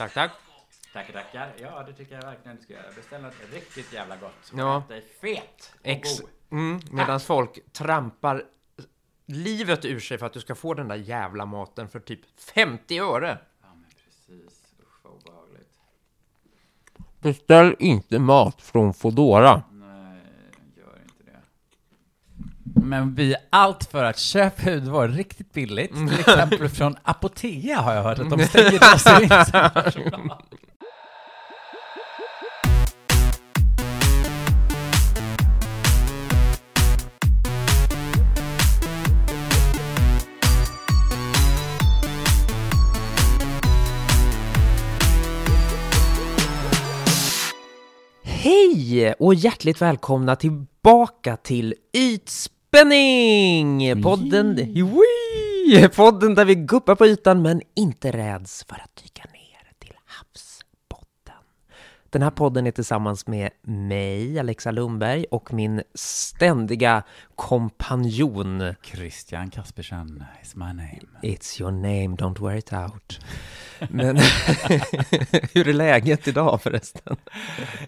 [0.00, 0.30] Tack, tack.
[0.92, 1.52] Tackar, tackar.
[1.60, 2.92] Ja, det tycker jag verkligen du ska göra.
[2.96, 4.52] Beställ något riktigt jävla gott.
[4.56, 4.82] Ja.
[4.88, 6.30] Dig fet och Ex god.
[6.50, 8.44] mm, Medan folk trampar
[9.26, 12.98] livet ur sig för att du ska få den där jävla maten för typ 50
[12.98, 13.38] öre.
[13.62, 14.62] Ja, men precis.
[14.82, 15.68] Usch, vad obehagligt.
[17.20, 19.62] Beställ inte mat från Fodora.
[19.72, 20.20] Nej,
[20.76, 21.40] gör inte det.
[22.82, 25.94] Men vi är allt för att köpa hudvård riktigt billigt.
[25.94, 29.04] Till exempel från Apotea har jag hört att de stänger deras
[29.74, 30.42] personal.
[48.22, 51.74] Hej och hjärtligt välkomna tillbaka till
[52.72, 54.02] Ytspänning!
[54.02, 55.88] Podden, Wee!
[55.88, 61.44] podden där vi guppar på ytan men inte räds för att dyka ner till havsbotten.
[62.10, 67.02] Den här podden är tillsammans med mig, Alexa Lundberg, och min ständiga
[67.34, 68.74] kompanjon.
[68.82, 71.00] Christian Kaspersen is my name.
[71.22, 73.20] It's your name, don't wear it out.
[73.88, 74.16] Men
[75.52, 77.16] hur är läget idag förresten?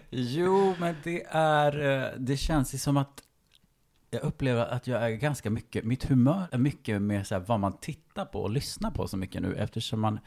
[0.09, 3.22] Jo, men det är, eh, det känns ju som att
[4.13, 7.59] jag upplever att jag är ganska mycket, mitt humör är mycket mer så här vad
[7.59, 10.19] man tittar på och lyssnar på så mycket nu eftersom man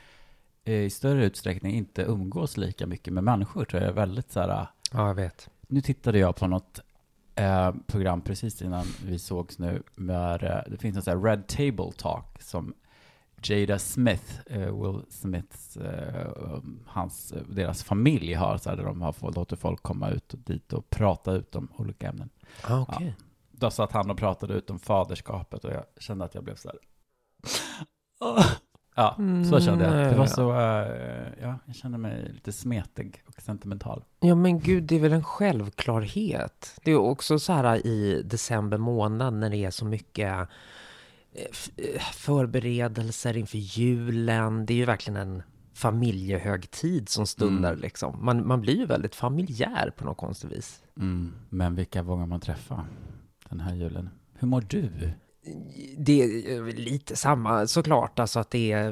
[0.65, 4.41] eh, i större utsträckning inte umgås lika mycket med människor tror jag är väldigt så
[4.41, 5.51] här, Ja, jag vet.
[5.69, 6.81] nu tittade jag på något
[7.35, 11.47] eh, program precis innan vi sågs nu, där eh, det finns en sån här Red
[11.47, 12.75] Table Talk som
[13.43, 19.13] Jada Smith, eh, Will Smiths, eh, hans, deras familj har, så här, där de har
[19.13, 22.29] fått, låter folk komma ut och dit och prata ut om olika ämnen.
[22.63, 23.15] Ah, Okej.
[23.59, 26.69] Då satt han och pratade ut om faderskapet och jag kände att jag blev så
[26.69, 26.79] här.
[28.99, 29.17] Ja,
[29.51, 30.13] så kände jag.
[30.13, 34.05] Det var så, eh, ja, jag kände mig lite smetig och sentimental.
[34.21, 36.81] Ja men gud, det är väl en självklarhet.
[36.85, 40.33] Det är också så här i december månad när det är så mycket
[41.33, 41.45] eh,
[41.77, 44.67] eh, förberedelser inför julen.
[44.67, 45.43] Det är ju verkligen en
[45.75, 47.81] familjehögtid som stundar Mm.
[47.83, 48.25] liksom.
[48.25, 50.83] Man, man blir ju väldigt familjär på något konstigt vis.
[50.97, 52.85] Mm, men vilka vågar man träffa
[53.49, 54.11] den här julen?
[54.35, 54.91] Hur mår du?
[55.99, 58.89] Det är lite samma såklart, alltså att det är,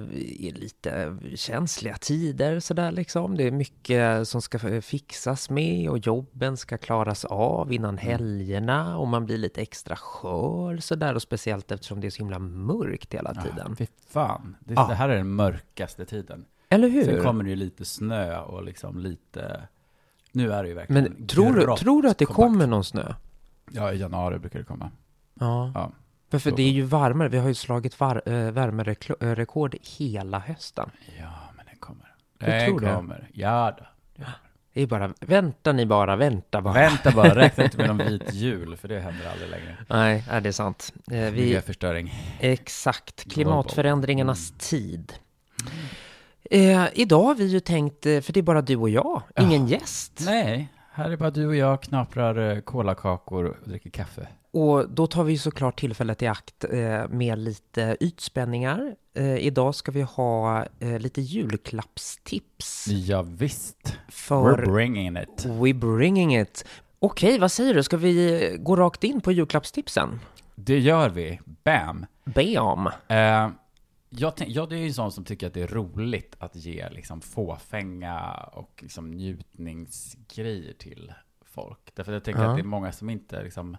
[0.46, 3.36] är lite känsliga tider sådär liksom.
[3.36, 9.08] Det är mycket som ska fixas med och jobben ska klaras av innan helgerna och
[9.08, 13.34] man blir lite extra skör sådär och speciellt eftersom det är så himla mörkt hela
[13.34, 13.66] tiden.
[13.68, 14.56] Ja, fy fan.
[14.60, 14.86] Det, Ja.
[14.88, 16.44] det här är den mörkaste tiden.
[16.68, 17.04] Eller hur?
[17.04, 19.68] Sen kommer det ju lite snö och liksom lite...
[20.32, 22.48] Nu är det ju verkligen Men tror du, tror du att det kompakt.
[22.48, 23.14] kommer någon snö?
[23.70, 24.90] Ja, i januari brukar det komma.
[25.40, 25.72] Ja.
[25.74, 25.92] Ja.
[26.30, 30.90] För, för det är ju varmare, vi har ju slagit var, äh, värmerekord hela hösten.
[31.18, 32.14] Ja, men den kommer.
[32.38, 32.94] Du Den det?
[32.94, 33.30] kommer.
[33.32, 33.84] Ja då.
[34.72, 36.74] Det är bara, vänta ni bara, vänta bara.
[36.74, 39.76] Vänta bara, räkna inte med någon vit jul, för det händer aldrig längre.
[39.88, 40.92] Nej, är det är sant.
[41.10, 42.14] Eh, vi, Miljöförstöring.
[42.40, 45.12] exakt, klimatförändringarnas tid.
[46.50, 49.66] Eh, idag har vi ju tänkt, eh, för det är bara du och jag, ingen
[49.66, 50.22] gäst.
[50.26, 54.28] Nej, här är bara du och jag knaprar eh, kolakakor och dricker kaffe.
[54.52, 58.94] Och då tar vi såklart tillfället i akt eh, med lite ytspänningar.
[59.14, 60.64] Eh, idag ska vi ha
[60.98, 63.96] lite julklappstips Ja, visst.
[64.08, 65.46] för We're bringing it.
[65.46, 66.64] We bringing it.
[66.98, 67.82] Okej, vad säger du?
[67.82, 70.20] Ska vi gå rakt in på julklappstipsen?
[70.54, 71.40] Det gör vi.
[71.64, 72.06] Bam!
[72.24, 72.86] Bam!
[73.08, 73.48] Eh,
[74.16, 76.88] jag, tänk, jag är ju en sån som tycker att det är roligt att ge
[76.90, 81.90] liksom fåfänga och liksom njutningsgrejer till folk.
[81.94, 82.50] Därför att jag tänker Ja.
[82.50, 83.76] att det är många som inte liksom...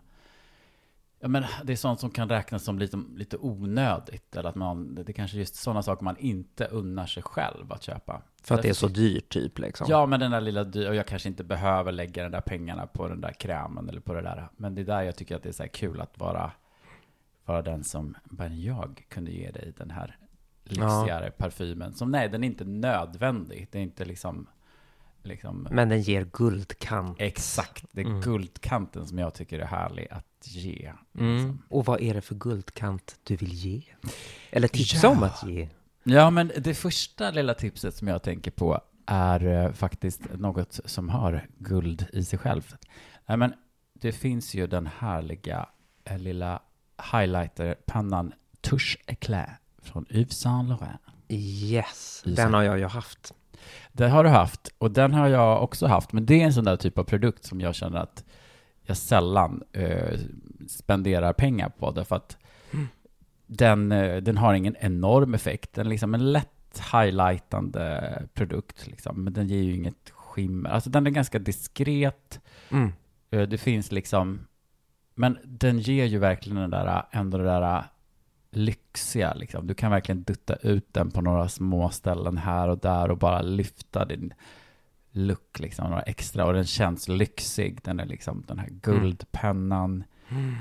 [1.19, 4.35] Ja, men det är sånt som kan räknas som lite, lite onödigt.
[4.35, 7.84] Eller att man, det är kanske just sådana saker man inte unnar sig själv att
[7.84, 8.22] köpa.
[8.44, 9.88] För att det är så dyrt typ liksom.
[9.90, 12.88] Ja, men den där lilla dy- och jag kanske inte behöver lägga den där pengarna
[12.88, 14.47] på den där krämen eller på det där.
[14.57, 16.52] Men det är där jag tycker att det är så här kul att vara,
[17.46, 20.17] vara den som, bara jag kunde ge dig den här
[20.66, 21.94] lyxigare parfymen.
[21.94, 23.67] Som nej, den är inte nödvändig.
[23.72, 24.47] Det är inte liksom,
[25.23, 27.16] liksom Men den ger guldkant.
[27.20, 28.22] exakt, det är Mm.
[28.22, 30.91] guldkanten som jag tycker är härlig att ge.
[31.17, 31.35] Mm.
[31.35, 31.62] liksom.
[31.70, 33.82] Och vad är det för guldkant du vill ge?
[34.52, 35.09] Eller tipsa Ja.
[35.09, 35.70] om att ge?
[36.03, 41.09] Ja, men det första lilla tipset som jag tänker på är eh, faktiskt något som
[41.09, 42.76] har guld i sig självt.
[43.26, 43.53] Nej, men
[43.94, 45.70] det finns ju den härliga
[46.03, 46.62] eh, lilla
[47.12, 51.02] highlighterpennan Touche Eclair från Yves Saint Laurent.
[51.29, 53.34] Yes, den har jag ju haft.
[53.91, 56.64] Den har du haft och den har jag också haft, men det är en sån
[56.64, 58.23] där typ av produkt som jag känner att
[58.82, 60.20] jag sällan eh,
[60.67, 62.37] spenderar pengar på, därför att
[63.47, 65.73] den, eh, den har ingen enorm effekt.
[65.73, 68.02] Den är liksom en lätt highlightande
[68.34, 69.23] produkt liksom.
[69.23, 70.70] Men den ger ju inget skimmer.
[70.70, 72.40] Alltså den är ganska diskret.
[72.72, 72.91] Mm.
[73.31, 74.47] Eh, Det finns liksom,
[75.16, 77.84] men den ger ju verkligen den där, ändå det där
[78.55, 79.67] lyxiga liksom.
[79.67, 83.41] Du kan verkligen dutta ut den på några små ställen här och där och bara
[83.41, 84.34] lyfta din
[85.11, 86.46] look liksom, några extra.
[86.46, 87.79] Och den känns lyxig.
[87.84, 90.03] Den är liksom den här guldpennan.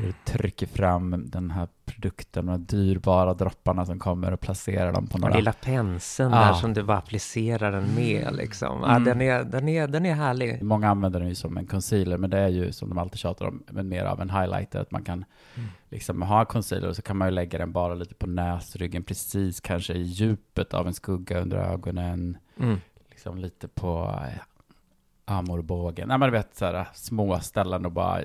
[0.01, 5.07] Du trycker fram den här produkten, de här dyrbara dropparna som kommer och placerar dem
[5.07, 5.37] på Och några...
[5.37, 6.47] lilla penseln Ah.
[6.47, 8.81] där som du bara applicerar den med liksom.
[8.83, 9.05] Ja, Mm.
[9.05, 10.63] den, är, den, är, den är härlig.
[10.63, 13.47] Många använder den ju som en concealer, men det är ju som de alltid tjatar
[13.47, 15.25] om, men mer av en highlighter, att man kan
[15.57, 15.69] Mm.
[15.91, 19.61] liksom ha concealer och så kan man ju lägga den bara lite på näsryggen, precis
[19.61, 22.77] kanske i djupet av en skugga under ögonen, Mm.
[23.11, 24.15] liksom lite på
[25.25, 26.09] armbågen.
[26.09, 28.21] Nej men du vet sådär små ställen och bara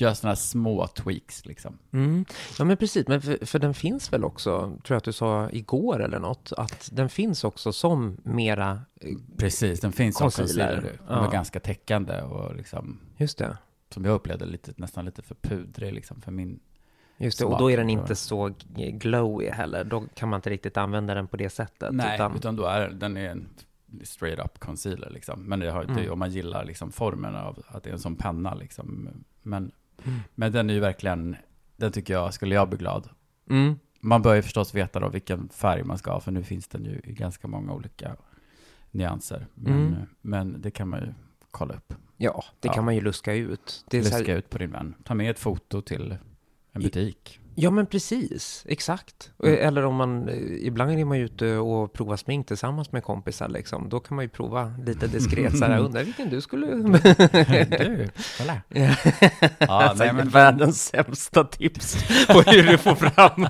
[0.00, 1.78] göra sådana små tweaks liksom.
[1.92, 2.24] Mm.
[2.58, 5.50] Ja men precis, men för, för den finns väl också, tror jag att du sa
[5.50, 10.82] igår eller något, att den finns också som mera, eh, Precis, den finns Concealer, concealer.
[11.08, 11.30] Den ja.
[11.30, 13.56] ganska täckande och liksom, just det,
[13.90, 16.60] som jag upplevde, lite, nästan lite för pudrig liksom för min
[17.16, 20.50] just det, och Smak, då är den inte så glowy heller, då kan man inte
[20.50, 21.94] riktigt använda den på det sättet.
[21.94, 23.48] Nej, utan, utan, då är den är en
[24.02, 25.42] straight up concealer liksom.
[25.42, 26.12] Men det har Mm.
[26.12, 29.08] om man gillar liksom formen av att det är en sån penna liksom.
[29.42, 29.70] Men,
[30.04, 30.18] Mm.
[30.34, 31.36] men den är ju verkligen,
[31.76, 33.08] den tycker jag, skulle jag bli glad.
[33.50, 33.78] Mm.
[34.00, 36.84] Man bör ju förstås veta då vilken färg man ska ha, för nu finns den
[36.84, 38.16] ju i ganska många olika
[38.90, 39.46] nyanser.
[39.54, 39.94] Men, Mm.
[40.20, 41.14] men det kan man ju
[41.50, 41.94] kolla upp.
[42.16, 42.72] Ja, det Ja.
[42.74, 43.84] kan man ju luska ut.
[43.90, 44.94] Det så här, Luska ut på din vän.
[45.04, 46.16] Ta med ett foto till
[46.72, 47.40] en butik.
[47.60, 49.30] Ja men precis, exakt.
[49.44, 49.58] Mm.
[49.68, 50.34] Eller om man, eh,
[50.66, 53.88] ibland är man ju ute och provar smink tillsammans med kompisar liksom.
[53.88, 56.66] Då kan man ju prova lite diskret så här, undrar vilken du skulle...
[56.66, 58.08] du,
[58.38, 58.54] kolla.
[58.68, 58.94] Ja,
[59.58, 61.96] Ja, nej, men- Världens sämsta tips
[62.26, 63.48] på hur du får fram.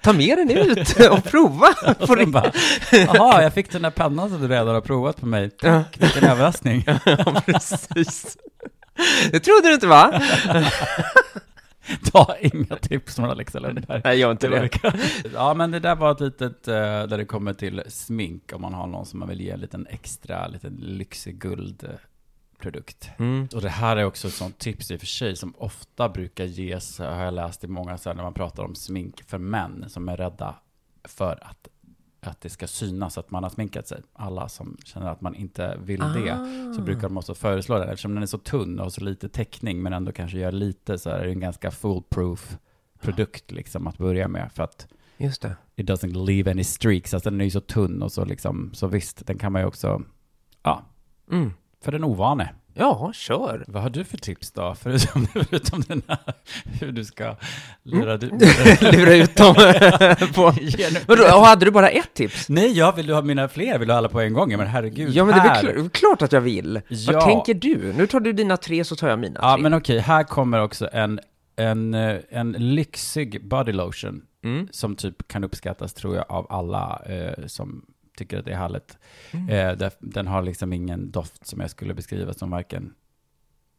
[0.00, 1.68] Ta med den ut och prova.
[1.86, 2.52] Och På sen bara,
[2.92, 5.50] jaha, jag fick den där pennan som du redan har provat på mig.
[5.50, 6.84] Tack, vilken överraskning.
[7.04, 8.36] ja, precis.
[9.32, 10.22] Det trodde du inte va?
[12.12, 14.00] Ta inga tips från Alexa Lundberg.
[14.04, 14.70] Nej, gör inte det.
[15.34, 18.74] Ja, men det där var ett litet, eh, där det kommer till smink, om man
[18.74, 23.10] har någon som man vill ge en liten extra, liten lyxig guldprodukt.
[23.18, 23.48] Mm.
[23.54, 26.44] Och det här är också ett sånt tips i och för sig, som ofta brukar
[26.44, 29.84] ges, har jag läst i många, så här, när man pratar om smink för män,
[29.88, 30.54] som är rädda
[31.04, 31.68] för att,
[32.30, 34.00] att det ska synas att man har sminkat sig.
[34.12, 36.30] Alla som känner att man inte vill det.
[36.34, 36.74] Ah.
[36.74, 37.88] så brukar de också föreslå den.
[37.88, 41.10] Eftersom den är så tunn och så lite täckning, men ändå kanske gör lite, så
[41.10, 42.56] är det en ganska foolproof
[43.00, 44.52] produkt liksom att börja med.
[44.52, 45.56] För att Just det.
[45.76, 47.14] it doesn't leave any streaks.
[47.14, 49.66] Alltså den är ju så tunn och så liksom, så visst, den kan man ju
[49.68, 50.02] också,
[50.62, 50.82] ja,
[51.30, 51.50] Mm.
[51.80, 52.54] för den ovane.
[52.74, 53.64] Ja, kör.
[53.68, 54.74] Vad har du för tips då?
[54.82, 56.18] Förutom, förutom den här,
[56.80, 57.36] hur du ska
[57.82, 58.26] lura du...
[58.92, 59.54] Lura ut dem
[60.34, 60.52] på...
[61.06, 62.48] Vadå, och hade du bara ett tips?
[62.48, 63.78] Nej, jag vill du ha mina fler?
[63.78, 64.56] Vill du ha alla på en gång?
[64.56, 66.80] Men herregud, Ja, men det är väl kl- klart att jag vill.
[66.88, 67.12] Ja.
[67.12, 67.92] Vad tänker du?
[67.96, 69.62] Nu tar du dina tre så tar jag mina Ja, tre.
[69.62, 71.20] men okej, här kommer också en,
[71.56, 74.68] en, eh, en lyxig body lotion Mm.
[74.70, 77.82] som typ kan uppskattas tror jag av alla eh, som
[78.16, 78.98] tycker att det är härligt.
[79.30, 79.48] Mm.
[79.80, 82.94] Eh, den har liksom ingen doft som jag skulle beskriva som varken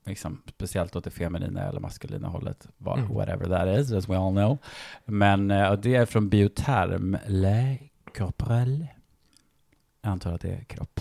[0.06, 3.14] liksom, speciellt åt det feminina eller maskulina hållet, vad, Mm.
[3.14, 4.58] whatever that is, as we all know.
[5.06, 7.78] Men eh, det är från Bioterm Le
[8.18, 8.88] Corporel.
[10.02, 11.00] Jag antar att det är kropp.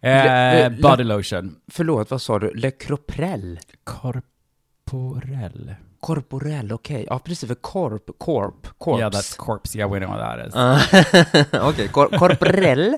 [0.00, 1.56] Eh, Le- le- body lotion.
[1.68, 2.54] Förlåt, vad sa du?
[2.54, 3.58] Le Croprel?
[3.84, 5.74] Corporell.
[6.00, 7.06] Corporell, okej.
[7.08, 9.00] Ja, precis, för corp, corp, corpse.
[9.00, 9.78] Yeah, that's corpse.
[9.78, 10.54] Yeah, we know what that is.
[10.56, 12.96] Ah, Okej, cor corporell.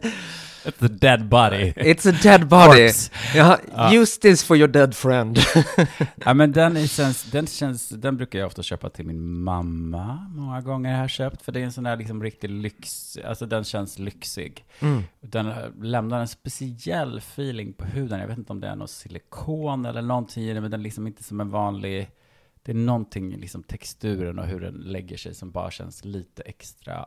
[0.65, 1.73] It's a dead body.
[1.77, 2.91] It's a dead body.
[3.35, 3.93] Ja, Ja.
[3.95, 5.39] use this for your dead friend.
[6.25, 10.31] Ja, men den, känns, den, känns, den brukar jag ofta köpa till min mamma.
[10.35, 13.47] Många gånger har jag köpt, för det är en sån där liksom riktig lyx, alltså
[13.47, 14.65] den känns lyxig.
[14.81, 15.03] Mm.
[15.21, 18.21] Den lämnar en speciell feeling på huden.
[18.21, 20.85] Jag vet inte om det är något silikon eller någonting i det, men den är
[20.85, 22.09] liksom inte som en vanlig,
[22.63, 26.43] det är någonting i liksom texturen och hur den lägger sig som bara känns lite
[26.43, 27.07] extra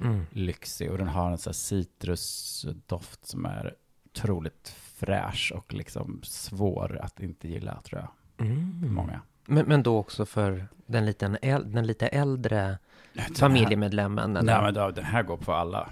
[0.00, 0.22] Mm.
[0.30, 0.90] lyxig.
[0.90, 7.20] Och den har en sån här citrusdoft som är otroligt fräsch och liksom svår att
[7.20, 8.46] inte gilla, tror jag.
[8.46, 8.94] Mm.
[8.94, 9.20] Många.
[9.46, 12.78] Men, men då också för den, liten äl- den lite äldre
[13.12, 14.36] Den här- familjemedlemmen?
[14.36, 14.52] eller?
[14.54, 15.88] Nej, men då, den här går på alla.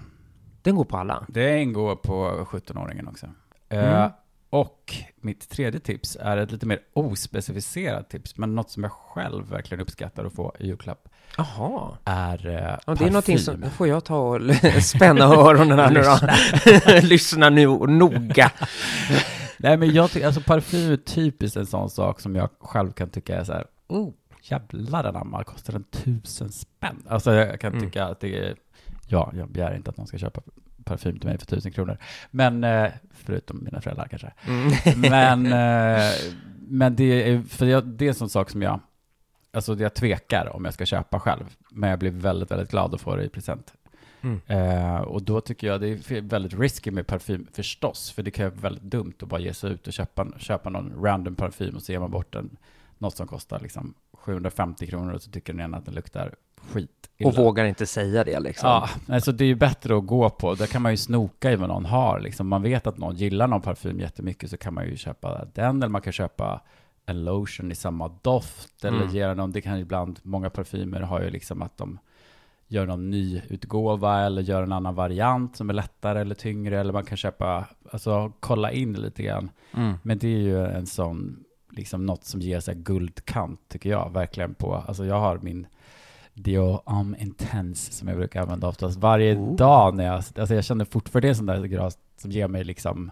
[0.63, 1.27] Den går på alla?
[1.29, 3.27] Det ingår på 17-åringen också.
[3.69, 3.87] Mm.
[4.03, 4.11] Eh,
[4.55, 9.49] och mitt tredje tips är ett lite mer ospecificerat tips, men något som jag själv
[9.51, 11.97] verkligen uppskattar att få i julklapp, Jaha.
[12.05, 13.07] är eh, Ja, det parfym.
[13.07, 14.41] är någonting som, får jag ta och
[14.83, 17.07] spänna öronen här nu då.
[17.09, 18.51] Lyssna nu noga.
[19.59, 23.09] Nej, men jag tycker, alltså parfym är typiskt en sån sak som jag själv kan
[23.11, 24.13] tycka är så här, Oh.
[24.43, 27.03] jävlar anamma, kostar den tusen spänn?
[27.09, 27.85] Alltså jag kan Mm.
[27.87, 28.55] tycka att det är,
[29.09, 30.41] ja, jag begär inte att någon ska köpa
[30.85, 31.99] parfym till mig för tusen kronor.
[32.31, 34.33] Men, eh, förutom mina föräldrar kanske.
[34.47, 35.01] Mm.
[35.11, 36.13] Men, eh,
[36.69, 38.81] men det är, för jag, det är en sån sak som jag,
[39.53, 41.45] alltså jag tvekar om jag ska köpa själv.
[41.71, 43.73] Men jag blir väldigt, väldigt glad att få det i present.
[44.25, 44.41] Mm.
[44.47, 48.51] Eh, och då tycker jag det är väldigt risky med parfym förstås, för det kan
[48.51, 51.83] vara väldigt dumt att bara ge sig ut och köpa, köpa någon random parfym och
[51.83, 52.57] så ger man bort en,
[52.99, 56.35] något som kostar liksom 750 kronor och så tycker den att den luktar
[56.73, 56.91] skit.
[57.25, 58.69] Och vågar inte säga det liksom.
[58.69, 61.57] Ja, alltså det är ju bättre att gå på, där kan man ju snoka i
[61.57, 62.21] vad någon har.
[62.21, 65.77] Liksom man vet att någon gillar någon parfym jättemycket så kan man ju köpa den,
[65.77, 66.61] eller man kan köpa
[67.07, 69.15] en lotion i samma doft, eller Mm.
[69.15, 71.99] ge någon, det kan ibland, många parfymer har ju liksom att de
[72.67, 76.93] gör någon ny utgåva eller gör en annan variant som är lättare eller tyngre, eller
[76.93, 79.51] man kan köpa, alltså kolla in lite grann.
[79.75, 79.95] Mm.
[80.03, 81.44] Men det är ju en sån,
[81.77, 85.67] liksom något som ger sig guldkant tycker jag, verkligen på, alltså jag har min
[86.35, 89.57] Dio Am Intense som jag brukar använda oftast varje Oh.
[89.57, 92.49] dag när jag, alltså jag känner fortfarande det är en sån där gras som ger
[92.49, 93.11] mig liksom,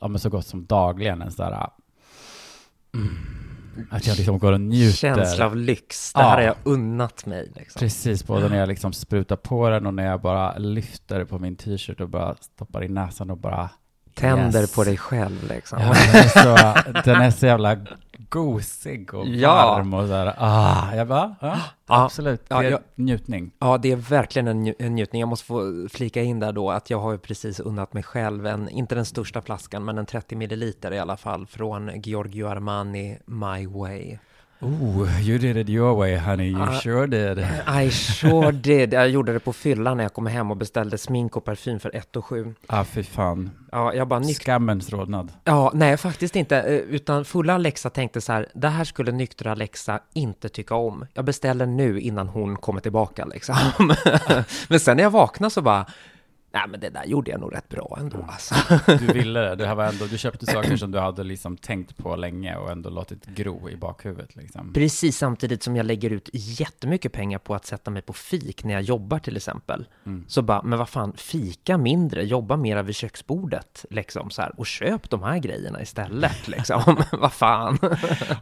[0.00, 1.68] ja men så gott som dagligen en sån där,
[2.94, 3.16] mm,
[3.90, 4.96] att jag liksom går och njuter.
[4.96, 6.12] Känsla av lyx.
[6.12, 6.28] Det Ja.
[6.28, 7.52] här har jag unnat mig.
[7.56, 7.78] Liksom.
[7.80, 11.56] Precis, både när jag liksom sprutar på den och när jag bara lyfter på min
[11.56, 13.70] t-shirt och bara stoppar i näsan och bara
[14.14, 14.74] Tänder Yes.
[14.74, 15.78] på dig själv liksom.
[15.80, 17.76] Ja, den, är så, den är så jävla
[18.28, 19.54] gosig och Ja.
[19.54, 21.56] varm och så här, ah, jag bara, ja,
[21.88, 22.04] Ja.
[22.04, 23.50] absolut, det Ja, är jag- njutning.
[23.58, 25.20] Ja, det är verkligen en, nju- en njutning.
[25.20, 28.46] Jag måste få flika in där då att jag har ju precis unnat mig själv
[28.46, 33.18] en, inte den största flaskan, men en 30 milliliter i alla fall från Giorgio Armani
[33.26, 34.18] My Way.
[34.62, 36.80] Oh, you did it your way honey, you Ah.
[36.80, 37.38] sure did.
[37.84, 38.92] I sure did.
[38.92, 41.96] Jag gjorde det på fyllan när jag kom hem och beställde smink och parfym för
[41.96, 42.54] 1 och 7.
[42.66, 43.50] Ah, fy fan.
[43.72, 44.42] Ja, jag bara nykt...
[44.42, 45.32] Skammens rodnad.
[45.44, 46.56] Ja, nej, faktiskt inte.
[46.62, 51.06] Eh, Utan fulla Alexa tänkte så här, det här skulle nyktra Alexa inte tycka om.
[51.14, 53.56] Jag beställer nu innan hon kommer tillbaka liksom.
[54.68, 55.86] men sen när jag vaknade så bara,
[56.52, 58.54] nej men det där gjorde jag nog rätt bra ändå alltså.
[58.98, 61.96] Du ville det, det här var ändå, du köpte saker som du hade liksom tänkt
[61.96, 64.72] på länge och ändå låtit gro i bakhuvudet liksom.
[64.72, 68.74] Precis samtidigt som jag lägger ut jättemycket pengar på att sätta mig på fik när
[68.74, 69.86] jag jobbar till exempel.
[70.06, 70.24] Mm.
[70.28, 74.66] Så bara, men vad fan, fika mindre, jobba mera vid köksbordet liksom så här, och
[74.66, 76.96] köp de här grejerna istället liksom.
[77.12, 77.78] vad fan.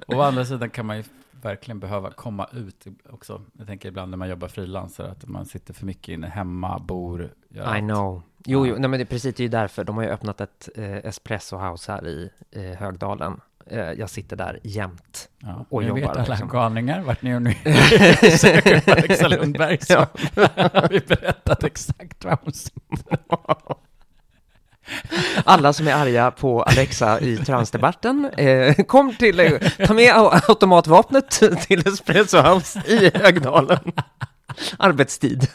[0.06, 1.04] Och å andra sidan kan man ju
[1.42, 3.42] verkligen behöva komma ut också.
[3.58, 7.34] Jag tänker ibland när man jobbar frilanser att man sitter för mycket inne hemma, bor,
[7.48, 7.78] gör I allt.
[7.78, 8.22] know.
[8.44, 8.78] Jo, jo, Ja.
[8.78, 9.84] nej men det är precis det är ju därför.
[9.84, 13.40] De har ju öppnat ett eh, espresso house här i eh, Högdalen.
[13.66, 15.28] Eh, jag sitter där jämt.
[15.38, 16.48] Ja, och nu jobbar, vet alla liksom.
[16.48, 17.54] galningar vart ni nu
[18.38, 23.18] söker Alexa Lundberg så har vi berättat exakt vad hon sitter.
[25.44, 29.52] Alla som är arga på Alexa i transdebatten, eh, kom till, eh,
[29.86, 31.30] ta med au- automatvapnet
[31.66, 33.78] till Espresso House i Högdalen.
[34.78, 35.46] Arbetstid.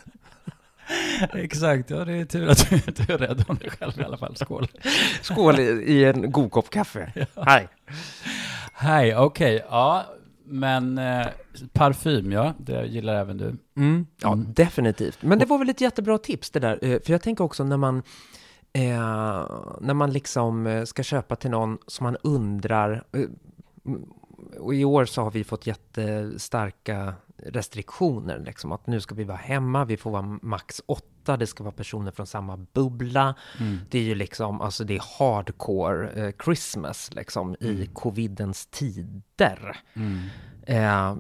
[1.33, 4.17] Exakt, ja det är tur att du, du är rädd om dig själv i alla
[4.17, 4.35] fall.
[4.35, 4.67] Skål.
[5.21, 7.27] Skål i, i en god kopp kaffe.
[7.45, 7.67] Hej.
[8.73, 10.05] Hej, okej, ja,
[10.47, 11.27] men eh,
[11.73, 13.55] parfym, ja, det gillar även du.
[13.77, 14.53] Mm, ja, Mm.
[14.53, 15.17] definitivt.
[15.21, 16.79] Men det var väl ett jättebra tips det där.
[16.81, 18.03] eh, För jag tänker också när man,
[18.75, 19.47] eh,
[19.81, 23.25] när man liksom eh, ska köpa till någon som man undrar, eh,
[24.59, 29.37] och i år så har vi fått jättestarka restriktioner, liksom att nu ska vi vara
[29.37, 33.35] hemma, vi får vara max åtta, det ska vara personer från samma bubbla.
[33.59, 33.77] Mm.
[33.89, 37.87] Det är ju liksom, alltså det är hardcore eh, Christmas liksom i Mm.
[37.93, 39.77] covidens tider.
[39.93, 40.19] Mm.
[40.65, 41.15] Eh,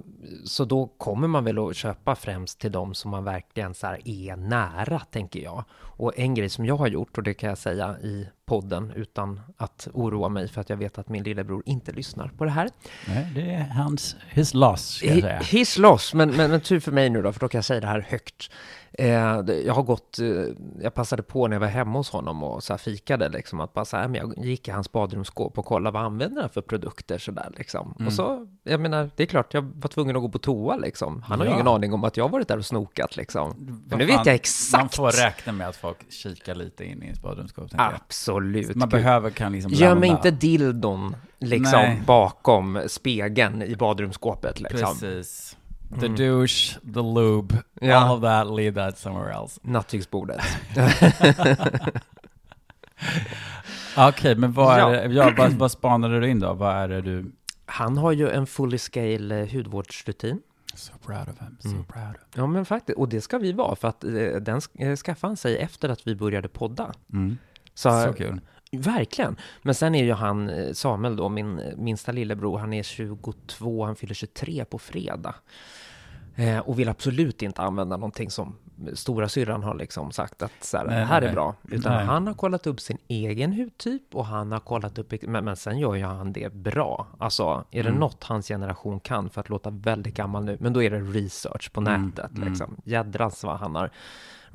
[0.45, 4.35] så då kommer man väl att köpa främst till de som man verkligen så är
[4.35, 5.63] nära, tänker jag.
[5.97, 9.41] Och en grej som jag har gjort, och det kan jag säga i podden utan
[9.57, 12.69] att oroa mig för att jag vet att min lillebror inte lyssnar på det här.
[13.07, 15.39] Nej, det är hans, his loss, ska jag säga.
[15.39, 17.81] His loss, men, men, men tur för mig nu då, för då kan jag säga
[17.81, 18.51] det här högt.
[18.97, 19.09] Eh,
[19.65, 20.27] jag har gått, eh,
[20.81, 23.73] jag passade på när jag var hemma hos honom och så här fikade liksom, att
[23.73, 26.61] bara så här, men jag gick i hans badrumsskåp och kollade vad använder han för
[26.61, 27.93] produkter så där liksom.
[27.95, 28.07] Mm.
[28.07, 31.21] Och så, jag menar, det är klart, jag var tvungen att gå på toa liksom.
[31.21, 31.55] Han har ju Ja.
[31.55, 33.53] ingen aning om att jag har varit där och snokat liksom.
[33.57, 34.81] Men Vad nu vet fan, jag exakt.
[34.81, 37.93] Man får räkna med att folk kikar lite in i ens badrumsskåp, jag.
[37.95, 38.75] Absolut.
[38.75, 39.01] Man Gud.
[39.01, 40.07] behöver kan liksom blanda.
[40.07, 42.01] inte dildon liksom Nej.
[42.05, 44.97] bakom spegeln i badrumsskåpet liksom.
[44.99, 45.57] Precis.
[45.99, 46.15] The Mm.
[46.15, 47.95] douche, the lube, Ja.
[47.95, 49.59] all of that, leave that somewhere else.
[49.63, 50.41] Nattduksbordet.
[53.97, 54.89] Okej, men vad, är, Ja.
[55.07, 56.53] det- ja, vad, vad spanade du in då?
[56.53, 57.31] Vad är det du...
[57.65, 60.41] Han har ju en fully scale eh, hudvårdsrutin.
[60.75, 61.83] So proud of him, so Mm.
[61.83, 62.97] proud of Ja, men faktiskt.
[62.97, 64.11] Och det ska vi vara, för att eh,
[64.41, 66.91] den eh, skaffade han sig efter att vi började podda.
[67.13, 67.37] mm.
[67.73, 68.41] Så, Så kul.
[68.77, 69.35] Verkligen.
[69.61, 73.85] Men sen är ju han, eh, Samuel då, min eh, minsta lillebror, han är 22,
[73.85, 75.35] han fyller 23 på fredag.
[76.35, 78.55] Eh, och vill absolut inte använda någonting som
[78.93, 81.29] stora syrran har liksom sagt att så här, Nej, det här nej.
[81.29, 81.55] är bra.
[81.71, 82.05] Utan Nej.
[82.05, 85.79] han har kollat upp sin egen hudtyp och han har kollat upp, men, men sen
[85.79, 87.07] gör ju han det bra.
[87.17, 87.99] Alltså, är det Mm.
[87.99, 91.71] något hans generation kan för att låta väldigt gammal nu, men då är det research
[91.71, 92.49] på Mm, nätet mm.
[92.49, 92.77] liksom.
[92.83, 93.89] Jädrans vad han har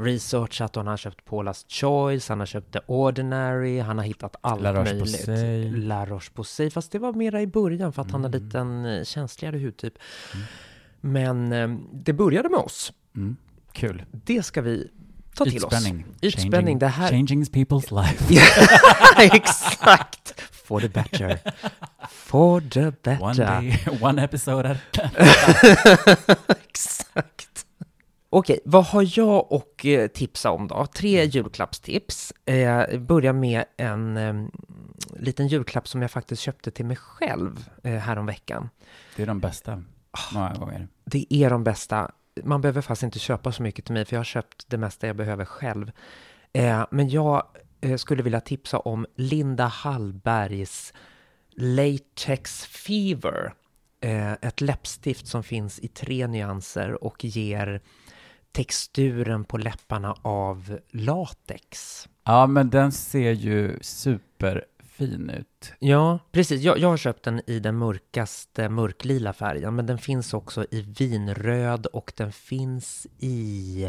[0.04, 4.36] researchat och han har köpt Paula's Choice, han har köpt The Ordinary, han har hittat
[4.40, 5.02] allt La möjligt.
[5.02, 5.70] Roche-Posay.
[5.76, 8.44] La Roche-Posay, fast det var mera i början för att han har Mm.
[8.44, 9.94] lite en eh, känsligare hudtyp.
[10.34, 10.46] Mm.
[11.00, 12.92] Men eh, det började med oss.
[13.16, 13.36] Mm.
[13.72, 14.04] Kul.
[14.10, 14.88] Det ska vi
[15.34, 16.04] ta till Utspänning.
[16.10, 16.16] oss.
[16.22, 17.08] Utspänning, det här...
[17.10, 18.34] Changing people's life.
[19.36, 20.40] Exakt!
[20.52, 21.38] For the better.
[22.10, 23.60] For the One better.
[23.60, 24.78] day, one episode at
[26.70, 27.49] Exakt.
[28.32, 30.86] Okej, vad har jag och eh, tipsa om då?
[30.86, 32.32] Tre julklappstips.
[32.46, 34.34] Eh, börja med en eh,
[35.16, 38.68] liten julklapp som jag faktiskt köpte till mig själv eh, häromveckan.
[39.16, 39.82] Det är de bästa.
[40.34, 40.88] Många gånger.
[41.04, 42.10] Det är de bästa.
[42.44, 45.06] Man behöver faktiskt inte köpa så mycket till mig, för jag har köpt det mesta
[45.06, 45.92] jag behöver själv.
[46.52, 47.42] Eh, men jag
[47.96, 50.92] skulle vilja tipsa om Linda Hallbergs
[51.56, 53.52] Latex Fever.
[54.40, 57.82] Ett läppstift som finns i tre nyanser och ger
[58.52, 62.08] texturen på läpparna av latex.
[62.24, 65.72] Ja, men den ser ju superfin ut.
[65.78, 66.62] Ja, precis.
[66.62, 70.80] Jag, jag har köpt den i den mörkaste mörklila färgen, men den finns också i
[70.98, 73.82] vinröd och den finns i...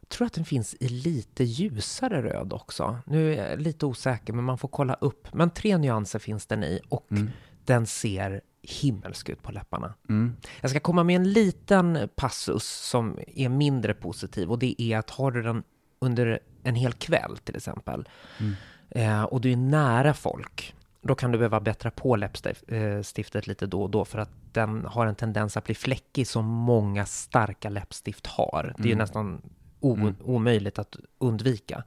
[0.00, 2.98] Jag tror att den finns i lite ljusare röd också.
[3.06, 5.28] Nu är jag lite osäker, men man får kolla upp.
[5.34, 7.30] Men tre nyanser finns den i och Mm.
[7.64, 9.94] den ser himmelsk ut på läpparna.
[10.08, 10.36] Mm.
[10.60, 15.10] Jag ska komma med en liten passus som är mindre positiv och det är att
[15.10, 15.62] har du den
[15.98, 18.08] under en hel kväll till exempel
[18.40, 18.54] Mm.
[18.90, 23.82] eh, och du är nära folk, då kan du behöva bättra på läppstiftet lite då
[23.82, 28.26] och då för att den har en tendens att bli fläckig som många starka läppstift
[28.26, 28.74] har.
[28.76, 28.98] Det är ju Mm.
[29.02, 29.42] nästan
[29.80, 30.14] o- Mm.
[30.24, 31.82] omöjligt att undvika.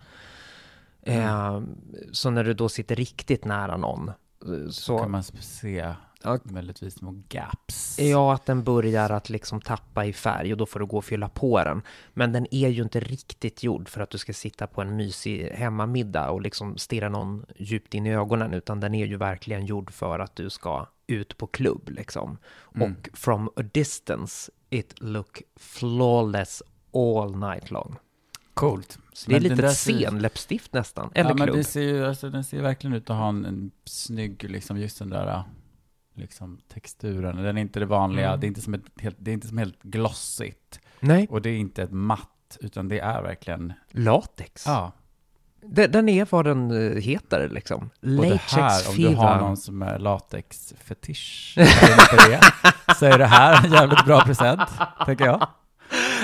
[1.02, 1.62] Eh,
[2.12, 4.14] så när du då sitter riktigt nära någon eh,
[4.68, 4.98] Så så...
[5.00, 6.40] kan man se Ja.
[6.44, 8.00] möjligtvis små gaps.
[8.00, 11.06] Ja, att den börjar att liksom tappa i färg och då får du gå och
[11.06, 11.82] fylla på den.
[12.14, 15.50] Men den är ju inte riktigt gjord för att du ska sitta på en mysig
[15.50, 19.92] hemmamiddag och liksom stirra någon djupt in i ögonen, utan den är ju verkligen gjord
[19.92, 22.38] för att du ska ut på klubb liksom.
[22.76, 22.92] Mm.
[22.92, 27.96] Och from a distance it look flawless all night long.
[28.54, 29.00] Coolt.
[29.14, 31.58] Så det är Men lite scenläppstift nästan, eller ja, men klubb.
[31.58, 35.00] det ser ju, alltså, den ser verkligen ut att ha en, en snygg, liksom just
[35.00, 35.44] den där
[36.18, 37.36] liksom texturen.
[37.44, 38.40] Den är inte det vanliga, Mm.
[38.40, 40.80] det är inte som ett helt, det är inte som helt glossigt.
[41.00, 44.64] Nej, Och det är inte ett matt, utan det är verkligen, latex.
[44.66, 44.92] ja.
[45.62, 47.84] Den, den är vad den eh, heter liksom.
[47.84, 51.54] Och det Latex här, om du har någon som är latexfetisch,
[53.00, 54.62] så är det här en jävligt bra present,
[55.06, 55.48] tänker jag.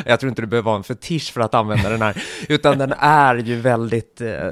[0.05, 2.93] Jag tror inte du behöver vara en fetisch för att använda den här, utan den
[2.99, 4.51] är ju väldigt eh,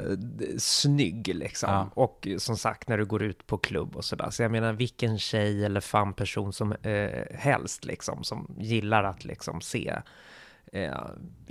[0.58, 1.70] snygg liksom.
[1.70, 1.90] Ja.
[1.94, 4.30] Och som sagt, när du går ut på klubb och sådär.
[4.30, 9.60] Så jag menar, vilken tjej eller fan-person som eh, helst liksom, som gillar att liksom
[9.60, 9.94] se
[10.72, 10.96] eh,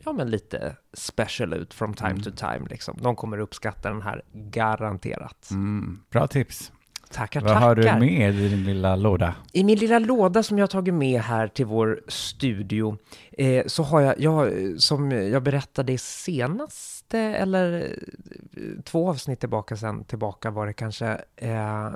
[0.06, 2.22] ja, men lite special ut from time Mm.
[2.24, 2.98] to time liksom.
[3.02, 5.48] De kommer uppskatta den här garanterat.
[5.52, 6.72] Mm, bra tips.
[7.12, 9.36] Tackar, Vad har du med i din lilla låda?
[9.54, 12.98] I min lilla låda som jag har tagit med här till vår studio
[13.32, 19.78] eh, så har jag, jag, som jag berättade i senaste, eller eh, två avsnitt tillbaka
[19.78, 21.90] sen, tillbaka var det kanske, eh,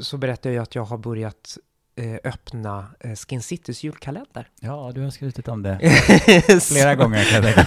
[0.00, 1.58] så berättade jag att jag har börjat
[1.96, 4.48] eh, öppna eh, Skin Citys julkalender.
[4.60, 5.78] Ja, du har skrivit om det
[6.62, 7.66] flera gånger kan jag tänka.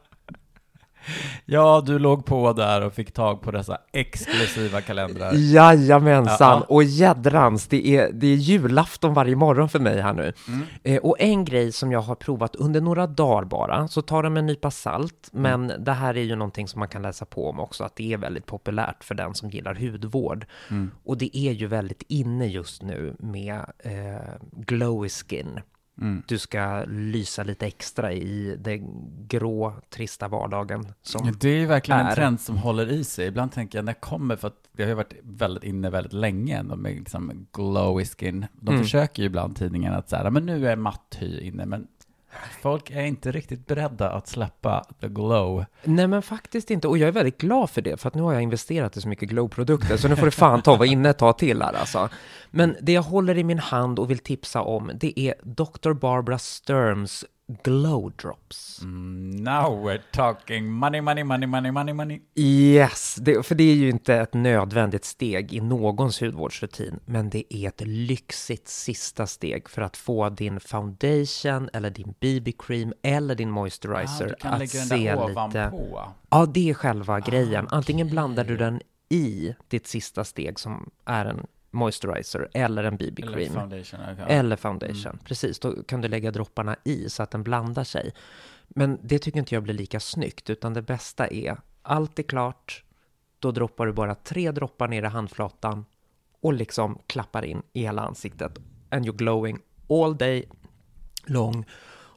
[1.48, 5.32] Ja, du låg på där och fick tag på dessa exklusiva kalendrar.
[5.34, 6.66] Jajamensan, Ja.
[6.68, 10.32] och jädrans, det är, det är julafton varje morgon för mig här nu.
[10.48, 10.62] Mm.
[10.82, 14.30] Eh, och en grej som jag har provat under några dagar bara, så ta det
[14.30, 15.42] med en nypa salt, Mm.
[15.68, 18.12] men det här är ju någonting som man kan läsa på om också, att det
[18.12, 20.46] är väldigt populärt för den som gillar hudvård.
[20.70, 20.90] Mm.
[21.04, 25.60] Och det är ju väldigt inne just nu med eh, glowy skin.
[26.00, 26.22] Mm.
[26.28, 28.80] Du ska lysa lite extra i den
[29.28, 30.86] grå, trista vardagen.
[31.02, 32.14] Som, Det är verkligen en är.
[32.14, 33.26] trend som håller i sig.
[33.26, 36.62] Ibland tänker jag, när kommer, för att det har ju varit väldigt inne väldigt länge,
[36.62, 38.46] de med liksom glowy skin.
[38.60, 38.82] De Mm.
[38.82, 41.86] försöker ju ibland tidningarna att säga, men nu är matt hy inne, men
[42.62, 45.64] folk är inte riktigt beredda att släppa the glow.
[45.84, 48.32] Nej men faktiskt inte, och jag är väldigt glad för det, för att nu har
[48.32, 51.10] jag investerat i så mycket Glow-produkter, så nu får det fan ta och vara inne
[51.10, 52.08] ett tag till här alltså.
[52.50, 55.92] Men det jag håller i min hand och vill tipsa om, det är Dr.
[55.92, 58.80] Barbara Sturms Glow Drops.
[58.82, 62.20] Mm, now we're talking money, money, money, money, money, money.
[62.34, 67.54] Yes, det, för det är ju inte ett nödvändigt steg i någons hudvårdsrutin, men det
[67.54, 73.50] är ett lyxigt sista steg för att få din foundation eller din BB-cream eller din
[73.50, 75.16] moisturizer Ah, att se där lite...
[75.16, 76.02] ovanpå.
[76.30, 77.68] Ja, det är själva grejen.
[77.70, 78.12] Antingen okej.
[78.12, 83.52] blandar du den i ditt sista steg som är en moisturizer eller en Eller BB-cream.
[83.52, 84.00] foundation.
[84.00, 84.24] okay.
[84.36, 85.58] Eller foundation, precis.
[85.58, 88.12] Då kan du lägga dropparna i så att den blandar sig.
[88.68, 92.82] Men det tycker inte jag blir lika snyggt, utan det bästa är allt är klart,
[93.38, 95.84] då droppar du bara tre droppar ner i handflatan
[96.40, 98.58] och liksom klappar in i hela ansiktet.
[98.90, 99.58] And you're glowing
[99.88, 100.44] all day
[101.26, 101.64] long.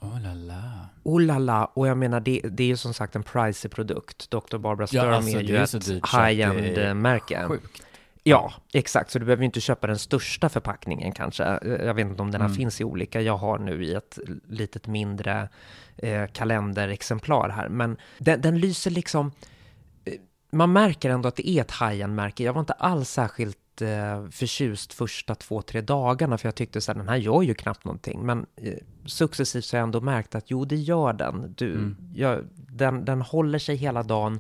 [0.02, 0.90] Oh la la.
[1.04, 4.30] Oh la la, och jag menar det, det är ju som sagt en pricey produkt.
[4.32, 4.58] Dr.
[4.58, 7.46] Barbara Ja, Sturm alltså, är ju är ett high-end-märke.
[7.48, 7.84] Sjukt.
[8.24, 9.12] Ja, exakt.
[9.12, 11.44] Så du behöver ju inte köpa den största förpackningen kanske.
[11.64, 12.58] Jag vet inte om den här Mm.
[12.58, 13.22] finns i olika.
[13.22, 15.50] Jag har nu i ett litet mindre
[15.98, 17.70] eh, kalenderexemplar här.
[17.70, 19.32] Men den, den lyser liksom...
[20.06, 20.14] eh,
[20.52, 22.44] Man märker ändå att det är ett high-end-märke.
[22.44, 26.38] Jag var inte alls särskilt eh, förtjust första två, tre dagarna.
[26.38, 28.26] För jag tyckte så här, den här gör ju knappt någonting.
[28.26, 28.74] Men eh,
[29.06, 31.54] successivt så har jag ändå märkt att jo, det gör den.
[31.58, 31.96] Du, Mm.
[32.16, 34.40] jag, den, den håller sig hela dagen.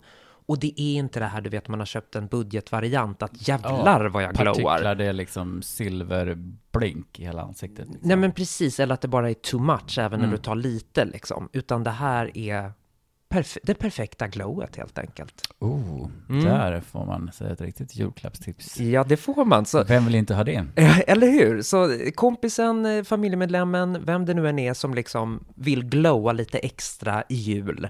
[0.49, 4.05] Och det är inte det här, du vet, man har köpt en budgetvariant, att jävlar
[4.05, 4.53] vad jag glowar.
[4.53, 7.87] Partiklar, det är liksom silverblink i hela ansiktet.
[7.87, 8.07] Liksom.
[8.07, 10.37] Nej men precis, eller att det bara är too much även när Mm.
[10.37, 11.49] du tar lite liksom.
[11.53, 12.71] Utan det här är
[13.29, 15.41] perf- det perfekta glowet helt enkelt.
[15.59, 16.43] Oh, Mm.
[16.45, 18.79] där får man säga ett riktigt julklappstips.
[18.79, 19.65] Ja, det får man.
[19.65, 20.65] Så, Vem vill inte ha det?
[21.07, 21.61] eller hur?
[21.61, 27.23] Så kompisen, eh, familjemedlemmen, vem det nu än är som liksom vill glowa lite extra
[27.29, 27.87] i jul.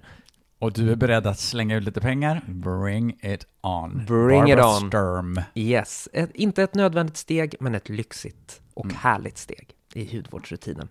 [0.59, 2.41] Och du är beredd att slänga ut lite pengar?
[2.47, 4.05] Bring it on.
[4.07, 4.89] Bring it Barbara on.
[4.89, 5.41] Sturm.
[5.55, 8.97] Yes, ett, inte ett nödvändigt steg, men ett lyxigt och Mm.
[8.97, 10.89] härligt steg i hudvårdsrutinen.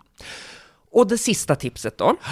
[0.91, 2.17] Och det sista tipset då.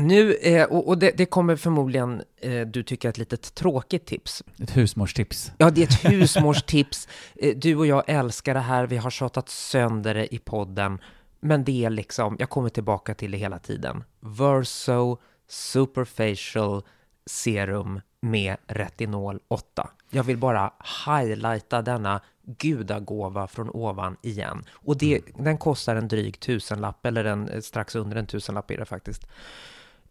[0.00, 4.06] Nu, eh, och, och det, det kommer förmodligen eh, du tycka är ett litet tråkigt
[4.06, 4.42] tips.
[4.62, 5.52] Ett husmorstips.
[5.58, 7.08] Ja, det är ett husmorstips.
[7.36, 10.98] Eh, Du och jag älskar det här, vi har tjatat sönder det i podden.
[11.40, 14.04] Men det är liksom, jag kommer tillbaka till det hela tiden.
[14.20, 16.82] Verso Superfacial
[17.26, 19.90] Serum med retinol 8.
[20.10, 20.72] Jag vill bara
[21.06, 24.64] highlighta denna gudagåva från ovan igen.
[24.72, 28.78] Och det, den kostar en dryg tusenlapp, eller en, eh, strax under en tusenlapp är
[28.78, 29.26] det faktiskt.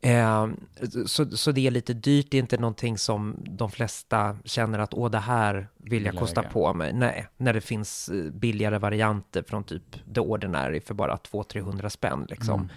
[0.01, 0.47] Eh,
[1.05, 4.93] så, så det är lite dyrt, det är inte någonting som de flesta känner att
[4.93, 6.93] åh, det här vill jag kosta på mig.
[6.93, 12.25] Nej, när det finns eh, billigare varianter från typ The Ordinary för bara 200-300 spänn
[12.29, 12.59] liksom.
[12.59, 12.69] Mm.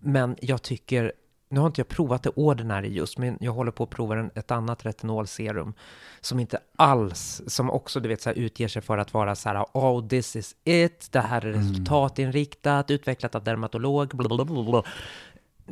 [0.00, 1.12] Men jag tycker,
[1.52, 4.30] nu har inte jag provat The Ordinary just, men jag håller på att prova en,
[4.34, 5.74] ett annat retinolserum
[6.20, 9.48] som inte alls, som också du vet så här, utger sig för att vara så
[9.48, 14.82] här, oh this is it, det här är resultatinriktat, utvecklat av dermatolog, blablabla.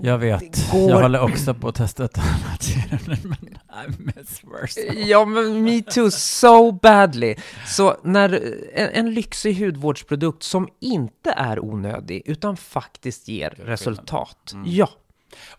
[0.03, 0.41] Jag vet.
[0.41, 3.49] Det går- Jag håller också på att testa ett annat serum, men
[3.85, 4.81] I miss Verso.
[4.95, 7.35] Ja, men me too, so badly.
[7.67, 8.35] Så när
[8.75, 14.51] en, en lyxig hudvårdsprodukt som inte är onödig, utan faktiskt ger resultat.
[14.55, 14.65] Mm.
[14.71, 14.89] Ja,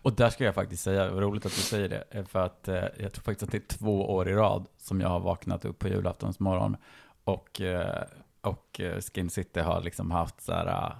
[0.02, 2.68] och där ska jag faktiskt säga, vad roligt att du säger det, eh, för att
[2.68, 5.64] eh, jag tror faktiskt att det är två år i rad som jag har vaknat
[5.64, 6.76] upp på julaftons morgon
[7.24, 8.04] och, eh,
[8.40, 10.94] och eh, Skin City har liksom haft så här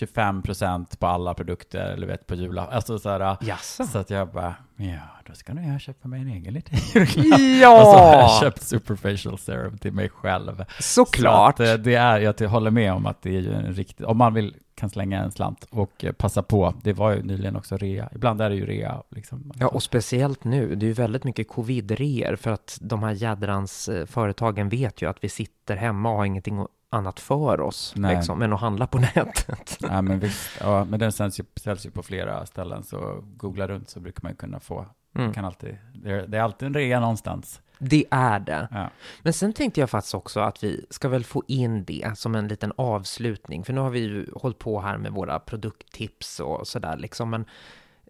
[0.00, 3.84] 25% på alla produkter, eller vet på julafton, alltså så här, jaså?
[3.84, 7.78] så att jag bara, ja, då ska nog jag köpa mig en egen liten julklapp.
[7.78, 10.64] Och så har jag Ja, köpt Superfacial Serum till mig själv.
[10.80, 11.56] såklart.
[11.56, 14.06] Så att, eh, det är, jag håller med om att det är ju en riktig,
[14.08, 16.74] om man vill kan slänga en slant och eh, passa på.
[16.82, 18.08] Det var ju nyligen också rea.
[18.14, 19.02] Ibland är det ju rea.
[19.10, 19.52] Liksom.
[19.58, 20.74] Ja, och speciellt nu.
[20.74, 25.08] Det är ju väldigt mycket covid-reor för att de här jädrans eh, företagen vet ju
[25.10, 28.16] att vi sitter hemma och har ingenting annat för oss Nej.
[28.16, 29.78] liksom, än att handla på nätet.
[29.80, 30.50] Ja, men visst.
[30.60, 34.22] Ja, men den säljs ju, säljs ju på flera ställen, så googla runt så brukar
[34.22, 34.86] man ju kunna få.
[35.14, 35.32] Mm.
[35.32, 37.60] Kan alltid, det, är, det är alltid en rea någonstans.
[37.78, 38.68] Det är det.
[38.70, 38.90] Ja.
[39.22, 42.48] Men sen tänkte jag faktiskt också att vi ska väl få in det som en
[42.48, 43.64] liten avslutning.
[43.64, 47.30] För nu har vi ju hållit på här med våra produkttips och sådär liksom.
[47.30, 47.44] Men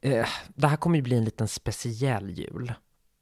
[0.03, 2.73] eh, det här kommer ju bli en liten speciell jul.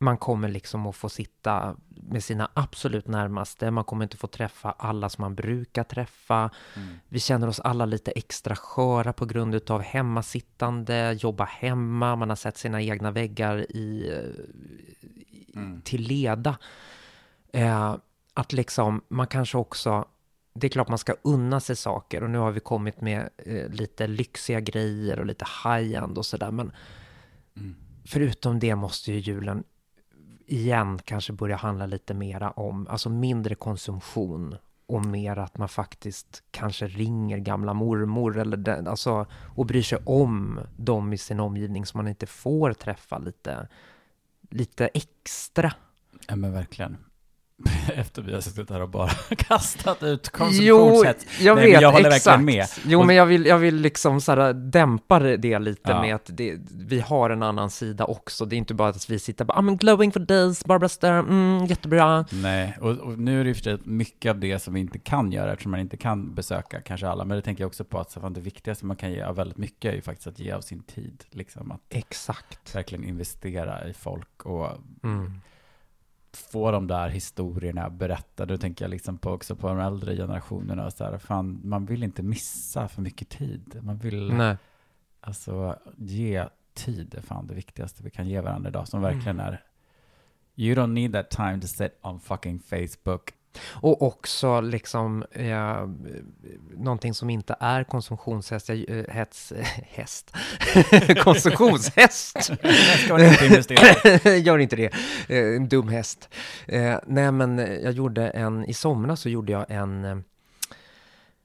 [0.05, 3.71] Man kommer liksom att få sitta med sina absolut närmaste.
[3.71, 6.51] Man kommer inte få träffa alla som man brukar träffa.
[6.77, 6.89] Mm.
[7.09, 12.37] Vi känner oss alla lite extra sköra på grund av hemmasittande, jobba hemma, man har
[12.37, 14.45] sett sina egna väggar i, eh,
[15.57, 15.81] Mm.
[15.83, 16.59] till leda.
[17.53, 17.97] Eh,
[18.35, 20.05] att liksom, man kanske också,
[20.55, 23.69] det är klart man ska unna sig saker och nu har vi kommit med eh,
[23.71, 26.73] lite lyxiga grejer och lite high-end och sådär, men
[27.57, 27.75] Mm.
[28.07, 29.65] förutom det måste ju julen
[30.47, 36.43] igen kanske börja handla lite mera om, alltså mindre konsumtion och mer att man faktiskt
[36.51, 39.27] kanske ringer gamla mormor eller den, alltså,
[39.57, 43.69] och bryr sig om dem i sin omgivning som man inte får träffa lite,
[44.51, 45.73] lite extra.
[46.29, 46.97] Ja men verkligen.
[47.95, 51.27] Efter vi har suttit här och bara kastat ut konsumtionshets.
[51.39, 52.27] Jo, jag Nej, vet, jag håller exakt.
[52.27, 52.67] verkligen med.
[52.87, 56.01] Jo, Och- men jag vill, jag vill liksom så här dämpa det lite Ja.
[56.01, 58.45] med att det, vi har en annan sida också.
[58.45, 61.67] Det är inte bara att vi sitter bara, I'm glowing for days, Barbara Stern, mm,
[61.67, 62.25] jättebra.
[62.33, 65.53] Nej, och, och nu är det sig mycket av det som vi inte kan göra
[65.53, 67.25] eftersom man inte kan besöka kanske alla.
[67.25, 69.37] Men det tänker jag också på att så fan, det viktigaste man kan ge av
[69.37, 71.25] väldigt mycket är ju faktiskt att ge av sin tid.
[71.31, 72.75] Liksom att Exakt.
[72.75, 74.69] verkligen investera i folk och
[75.05, 75.41] Mm.
[76.37, 78.55] Få de där historierna berättade.
[78.55, 81.87] Då tänker jag liksom på också på de äldre generationerna och så här, fan, man
[81.87, 83.79] vill inte missa för mycket tid.
[83.83, 84.57] Man vill Nej.
[85.21, 86.45] alltså ge
[86.75, 89.15] tid är fan det viktigaste vi kan ge varandra idag som Mm.
[89.15, 89.63] verkligen är
[90.57, 93.31] You don't need that time to sit on fucking Facebook.
[93.63, 95.89] Och också liksom eh,
[96.77, 100.37] någonting som inte är konsumtionshäst, jag, eh, hets, häst,
[101.25, 102.51] konsumtionshäst.
[103.61, 103.75] inte
[104.45, 104.95] Gör inte det,
[105.29, 106.29] eh, en dum häst.
[106.67, 110.25] Eh, nej men jag gjorde en, i somras så gjorde jag en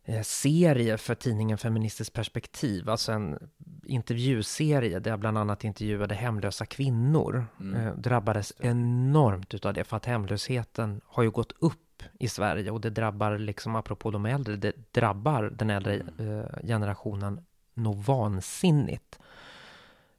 [0.06, 3.50] eh, serie för tidningen Feministiskt perspektiv, alltså en
[3.86, 7.46] intervjuserie där jag bland annat intervjuade hemlösa kvinnor.
[7.60, 7.88] Mm.
[7.88, 11.89] Eh, drabbades enormt utav det, för att hemlösheten har ju gått upp
[12.20, 17.46] i Sverige och det drabbar, liksom apropå de äldre, det drabbar den äldre eh, generationen
[17.74, 19.20] något vansinnigt.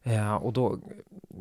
[0.03, 0.79] Eh, och då,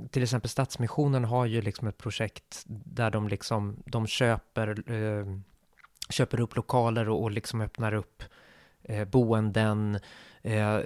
[0.10, 5.26] till exempel Stadsmissionen har ju liksom ett projekt där de liksom, de köper, eh,
[6.10, 8.24] köper upp lokaler och, och liksom öppnar upp
[8.84, 10.00] eh, boenden.
[10.42, 10.80] Eh,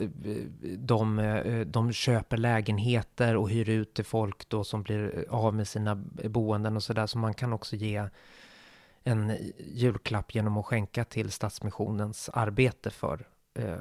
[0.77, 5.67] de, eh, de köper lägenheter och hyr ut till folk då som blir av med
[5.67, 5.95] sina
[6.29, 7.07] boenden och sådär.
[7.07, 8.09] Så man kan också ge
[9.03, 13.75] en julklapp genom att skänka till Stadsmissionens arbete för eh,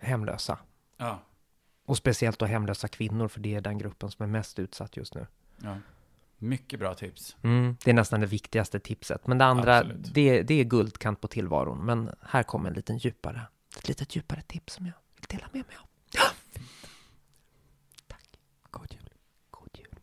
[0.00, 0.58] hemlösa.
[0.96, 1.22] Ja,
[1.84, 5.14] Och speciellt då hemlösa kvinnor, för det är den gruppen som är mest utsatt just
[5.14, 5.26] nu.
[5.62, 5.76] ja.
[6.38, 7.36] Mycket bra tips.
[7.42, 9.26] Mm, det är nästan det viktigaste tipset.
[9.26, 11.78] Men det andra, det, det är guldkant på tillvaron.
[11.86, 13.42] Men här kommer en liten djupare,
[13.78, 15.88] ett litet djupare tips som jag vill dela med mig av.
[16.12, 16.22] Ja.
[18.08, 18.38] Tack.
[18.70, 19.10] God jul.
[19.50, 19.98] God jul.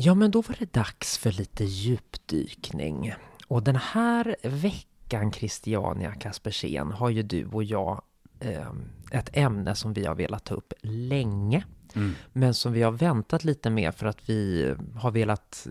[0.00, 3.14] Ja, men då var det dags för lite djupdykning.
[3.46, 8.02] Och den här veckan, Christiania Kaspersen, har ju du och jag
[8.40, 8.72] eh,
[9.10, 12.14] ett ämne som vi har velat ta upp länge, Mm.
[12.32, 15.66] men som vi har väntat lite med för att vi har velat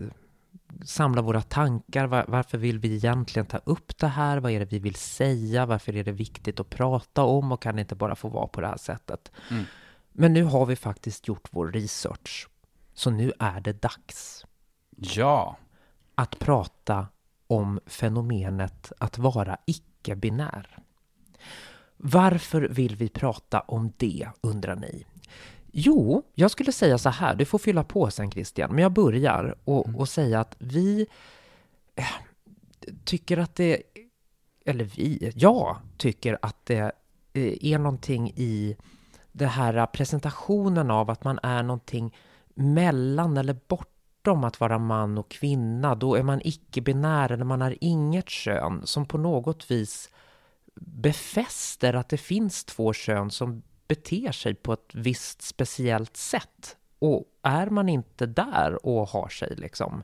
[0.84, 2.06] samla våra tankar.
[2.06, 4.38] Var, varför vill vi egentligen ta upp det här?
[4.38, 5.66] Vad är det vi vill säga?
[5.66, 8.60] Varför är det viktigt att prata om och kan det inte bara få vara på
[8.60, 9.32] det här sättet?
[9.50, 9.64] Mm.
[10.12, 12.48] Men nu har vi faktiskt gjort vår research.
[12.98, 14.46] Så nu är det dags
[14.96, 15.56] Ja,
[16.14, 17.06] att prata
[17.46, 20.78] om fenomenet att vara icke-binär.
[21.96, 25.06] Varför vill vi prata om det, undrar ni?
[25.72, 29.54] Jo, jag skulle säga så här, du får fylla på sen Christian, men jag börjar
[29.64, 31.06] och, och säga att vi
[31.94, 32.04] eh,
[33.04, 33.82] tycker att det,
[34.64, 36.92] eller vi, jag tycker att det
[37.32, 38.76] eh, är någonting i
[39.32, 42.14] det här presentationen av att man är någonting
[42.58, 45.94] mellan eller bortom att vara man och kvinna.
[45.94, 50.10] Då är man icke-binär eller man har inget kön som på något vis
[50.80, 56.76] befäster att det finns två kön som beter sig på ett visst speciellt sätt.
[56.98, 60.02] Och är man inte där och har sig liksom,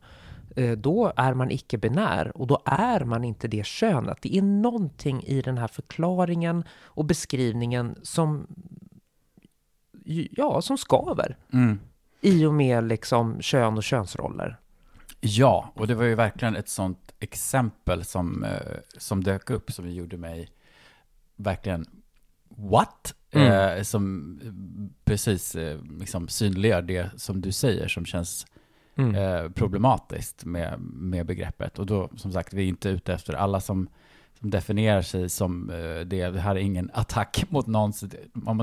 [0.57, 4.19] eh, då är man icke-binär och då är man inte det könet.
[4.23, 8.47] Det är någonting i den här förklaringen och beskrivningen som,
[10.31, 11.81] ja, som skaver mm
[12.25, 14.59] i och med liksom kön och könsroller.
[15.21, 19.91] ja, och det var ju verkligen ett sånt exempel som, eh, som dök upp som
[19.91, 20.49] gjorde mig
[21.37, 21.87] verkligen
[22.49, 23.15] what?
[23.31, 23.77] Mm.
[23.79, 24.53] Eh, som eh,
[25.05, 28.47] precis eh, liksom synliggör det som du säger som känns
[28.97, 29.15] Mm.
[29.15, 31.79] eh, problematiskt med, med begreppet.
[31.79, 33.89] Och då, som sagt, vi är inte ute efter alla som,
[34.45, 36.31] som definierar sig som eh, det.
[36.31, 37.93] Det här är ingen attack mot någon.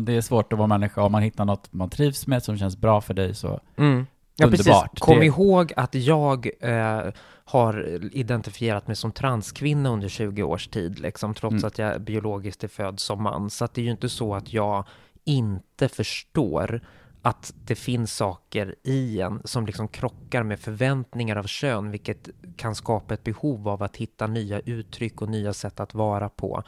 [0.02, 1.02] Det, är svårt att vara människa.
[1.02, 4.06] Om man hittar något man trivs med som känns bra för dig så Mm.
[4.36, 4.68] Ja, precis.
[4.68, 5.00] Underbart.
[5.00, 7.02] Kom Det- ihåg att jag eh,
[7.46, 11.66] har identifierat mig som transkvinna under 20 års tid, liksom, trots Mm.
[11.68, 13.50] att jag biologiskt är född som man.
[13.50, 14.86] Så det är ju inte så att jag
[15.26, 16.82] inte förstår
[17.22, 22.76] att det finns saker i en som liksom krockar med förväntningar av kön, vilket kan
[22.76, 26.64] skapa ett behov av att hitta nya uttryck och nya sätt att vara på.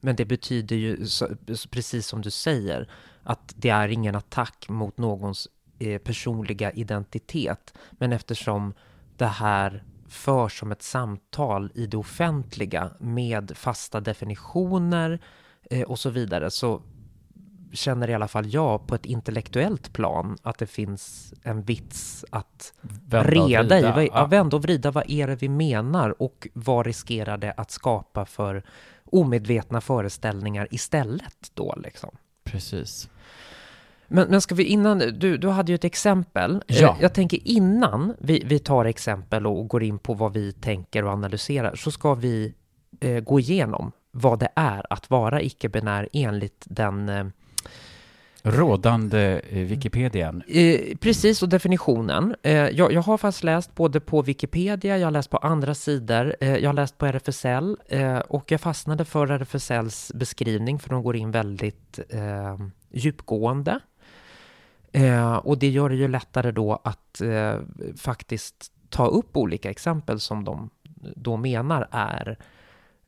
[0.00, 1.06] Men det betyder ju,
[1.70, 2.90] precis som du säger,
[3.22, 7.74] att det är ingen attack mot någons eh, personliga identitet.
[7.90, 8.74] Men eftersom
[9.16, 15.20] det här förs som ett samtal i det offentliga med fasta definitioner
[15.70, 16.82] eh, och så vidare så
[17.72, 22.72] känner i alla fall jag på ett intellektuellt plan att det finns en vits att
[22.80, 24.02] Vända reda i, Ja.
[24.02, 24.26] ja.
[24.26, 28.62] vända och vrida, vad är det vi menar och vad riskerar det att skapa för
[29.04, 32.10] omedvetna föreställningar istället då liksom?
[32.44, 33.08] Precis.
[34.10, 36.62] Men, men ska vi innan, du, du hade ju ett exempel.
[36.66, 36.88] Ja.
[36.96, 41.04] Eh, Jag tänker innan vi, vi tar exempel och går in på vad vi tänker
[41.04, 42.54] och analyserar så ska vi
[43.00, 47.26] eh, gå igenom vad det är att vara icke-binär enligt den eh,
[48.42, 50.42] Rådande eh, Wikipedian.
[50.48, 52.34] Eh, precis, och definitionen.
[52.42, 56.36] Eh, jag, jag har faktiskt läst både på Wikipedia, jag har läst på andra sidor,
[56.40, 61.02] eh, jag har läst på RFSL eh, och jag fastnade för RFSLs beskrivning för de
[61.02, 62.56] går in väldigt eh,
[62.90, 63.80] djupgående.
[64.92, 67.58] Eh, och det gör det ju lättare då att eh,
[67.96, 70.70] faktiskt ta upp olika exempel som de
[71.16, 72.38] då menar är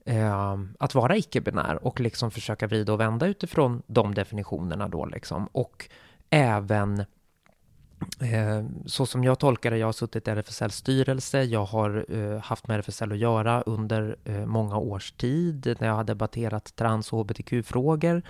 [0.05, 5.47] eh, att vara icke-binär och liksom försöka vrida och vända utifrån de definitionerna då liksom.
[5.53, 5.89] Och
[6.31, 6.99] även
[8.21, 12.41] eh, så som jag tolkar det, jag har suttit i RFSLs styrelse, jag har eh,
[12.41, 17.13] haft med RFSL att göra under eh, många års tid när jag har debatterat trans
[17.13, 18.23] och hbtq-frågor.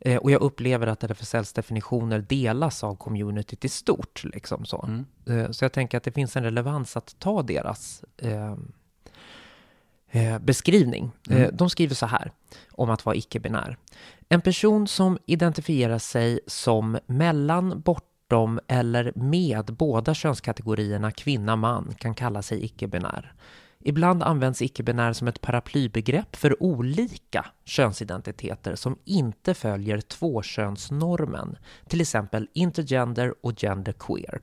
[0.00, 4.24] Eh, och jag upplever att RFSLs definitioner delas av communityt i stort.
[4.24, 4.88] Liksom så.
[5.26, 5.52] Mm.
[5.52, 8.56] Så jag tänker att det finns en relevans att ta deras eh,
[10.10, 11.10] eh, beskrivning.
[11.30, 11.42] Mm.
[11.42, 12.32] Eh, de skriver så här
[12.72, 13.76] om att vara icke-binär.
[14.28, 22.42] En person som identifierar sig som mellan, bortom eller med båda könskategorierna kvinna-man kan kalla
[22.42, 23.34] sig icke-binär.
[23.84, 31.56] Ibland används icke-binär som ett paraplybegrepp för olika könsidentiteter som inte följer tvåkönsnormen,
[31.88, 34.40] till exempel intergender och genderqueer.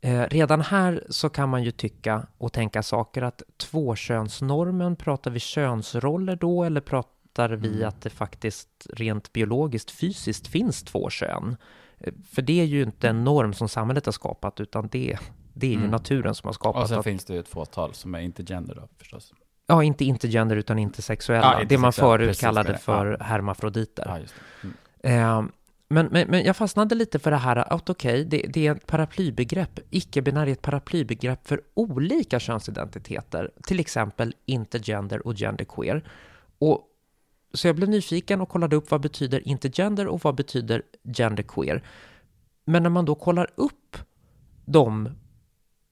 [0.00, 5.40] Eh, redan här så kan man ju tycka och tänka saker att tvåkönsnormen, pratar vi
[5.40, 7.88] könsroller då eller pratar vi Mm.
[7.88, 11.56] att det faktiskt rent biologiskt fysiskt finns två kön?
[11.98, 15.18] Eh, För det är ju inte en norm som samhället har skapat utan det,
[15.54, 15.90] det är ju Mm.
[15.90, 18.42] naturen som har skapat Och sen att, finns det ju ett fåtal som är inte
[18.44, 19.34] gender då förstås.
[19.66, 21.52] Ja, inte intergender utan intersexuella.
[21.58, 22.78] Ja, det man intersexuella, förut kallade det.
[22.78, 24.26] för hermafroditer.
[25.02, 25.44] Ja,
[25.88, 28.86] men, men, men jag fastnade lite för det här att okej, det, det är ett
[28.86, 29.80] paraplybegrepp.
[29.90, 36.10] Icke-binär är ett paraplybegrepp för olika könsidentiteter, till exempel intergender och genderqueer.
[36.58, 36.84] Och,
[37.54, 40.82] så jag blev nyfiken och kollade upp vad betyder intergender och vad betyder
[41.16, 41.82] genderqueer.
[42.64, 43.96] Men när man då kollar upp
[44.64, 45.08] de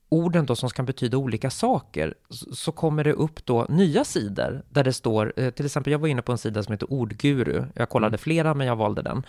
[0.09, 4.63] orden då som kan betyda olika saker så så kommer det upp då nya sidor
[4.71, 7.65] där det står, eh, till exempel jag var inne på en sida som heter Ordguru,
[7.75, 8.19] jag kollade Mm.
[8.19, 9.23] flera men jag valde den.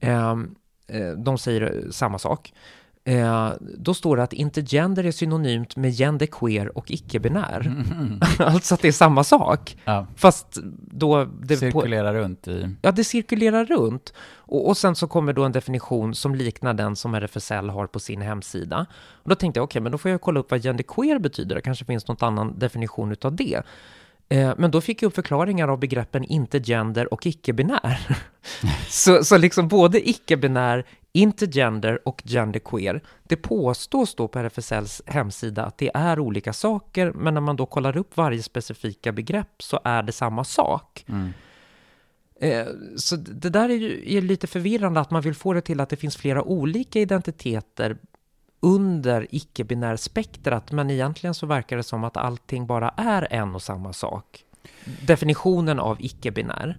[0.00, 0.54] Ehm,
[0.88, 2.52] eh, de säger eh, samma sak.
[3.06, 7.66] Eh, då står det att intergender är synonymt med genderqueer och icke-binär.
[7.66, 8.20] Mm.
[8.38, 9.76] alltså att det är samma sak.
[9.84, 10.46] Ja, Fast
[10.90, 11.24] då...
[11.24, 12.74] Det på, cirkulerar runt i...
[12.82, 14.12] Ja, det cirkulerar runt.
[14.34, 18.00] Och, och sen så kommer då en definition som liknar den som RFSL har på
[18.00, 18.86] sin hemsida.
[19.22, 21.54] Och då tänkte jag, okej, men då får jag kolla upp vad genderqueer betyder.
[21.54, 23.62] Det kanske finns någon annan definition utav det.
[24.28, 28.18] Eh, men då fick jag upp förklaringar av begreppen intergender och icke-binär.
[28.88, 33.02] så, så liksom både icke-binär, intergender och genderqueer.
[33.22, 37.66] Det påstås då på RFSLs hemsida att det är olika saker, men när man då
[37.66, 41.04] kollar upp varje specifika begrepp så är det samma sak.
[41.08, 41.32] Mm.
[42.40, 45.80] Eh, Så det där är ju är lite förvirrande att man vill få det till
[45.80, 47.96] att det finns flera olika identiteter
[48.66, 53.92] under icke-binärspektrat, men egentligen så verkar det som att allting bara är en och samma
[53.92, 54.44] sak.
[55.06, 56.76] Definitionen av icke-binär.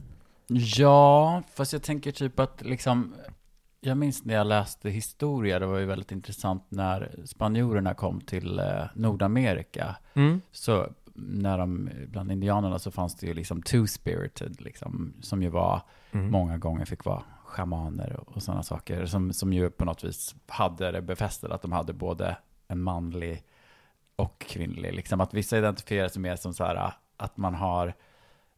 [0.47, 3.13] Ja, fast jag tänker typ att liksom,
[3.81, 8.59] jag minns när jag läste historia, det var ju väldigt intressant när spanjorerna kom till
[8.59, 9.95] eh, Nordamerika.
[10.13, 10.41] Mm.
[10.51, 15.81] Så när de, bland indianerna så fanns det ju liksom two-spirited, liksom, som ju var,
[16.11, 16.31] Mm.
[16.31, 20.35] många gånger fick vara schamaner och, och sådana saker, som, som ju på något vis
[20.47, 23.43] hade det befästet att de hade både en manlig
[24.15, 27.93] och kvinnlig, liksom att vissa identifierar sig mer som så här, att man har,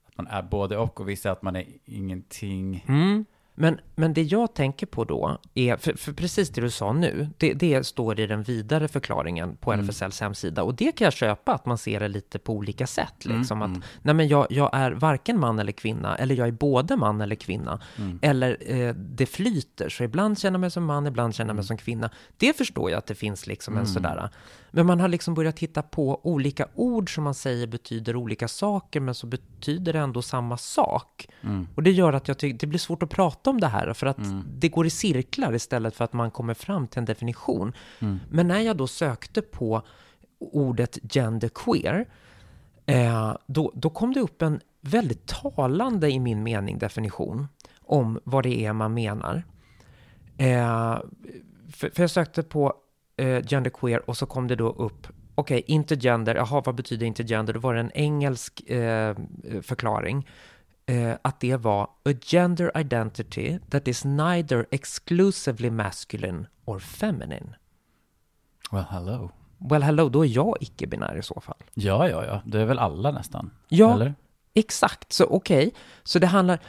[0.05, 2.85] att man är både och, och vissa att man är ingenting.
[2.87, 3.25] Mm.
[3.61, 7.29] Men, men det jag tänker på då är, för, för precis det du sa nu,
[7.37, 9.85] det, det står i den vidare förklaringen på Mm.
[9.85, 10.63] RFSLs hemsida.
[10.63, 13.25] Och det kan jag köpa, att man ser det lite på olika sätt.
[13.25, 13.61] Mm, Liksom.
[13.61, 13.77] mm.
[13.77, 17.21] Att, nej men jag, jag är varken man eller kvinna, eller jag är både man
[17.21, 17.79] eller kvinna.
[17.97, 18.19] Mm.
[18.21, 21.59] Eller eh, det flyter, så ibland känner jag mig som man, ibland känner jag mig
[21.61, 21.67] Mm.
[21.67, 22.09] som kvinna.
[22.37, 23.93] Det förstår jag att det finns liksom en Mm.
[23.93, 24.29] sådär.
[24.71, 28.99] Men man har liksom börjat titta på olika ord som man säger betyder olika saker,
[28.99, 31.27] men så betyder det ändå samma sak.
[31.41, 31.67] Mm.
[31.75, 34.07] Och det gör att jag tycker det blir svårt att prata om det här, för
[34.07, 34.43] att Mm.
[34.57, 37.73] det går i cirklar istället för att man kommer fram till en definition.
[37.99, 38.19] Mm.
[38.29, 39.81] Men när jag då sökte på
[40.39, 42.05] ordet genderqueer,
[42.85, 47.47] eh, då, då kom det upp en väldigt talande, i min mening, definition
[47.81, 49.43] om vad det är man menar.
[50.37, 50.97] Eh,
[51.73, 52.73] för, för jag sökte på
[53.19, 57.53] eh, genderqueer och så kom det då upp Okej, okay, intergender, jaha, vad betyder intergender?
[57.53, 59.15] Då var det en engelsk eh,
[59.61, 60.27] förklaring.
[60.85, 67.55] Eh, att det var a gender identity that is neither exclusively masculine or feminine.
[68.71, 69.31] Well, hello.
[69.57, 71.57] Well, hello, då är jag icke-binär i så fall.
[71.73, 73.51] Ja, ja, ja, det är väl alla nästan?
[73.67, 74.15] Ja, Eller?
[74.53, 75.13] exakt.
[75.13, 75.71] Så okej, okay.
[76.03, 76.59] så det handlar,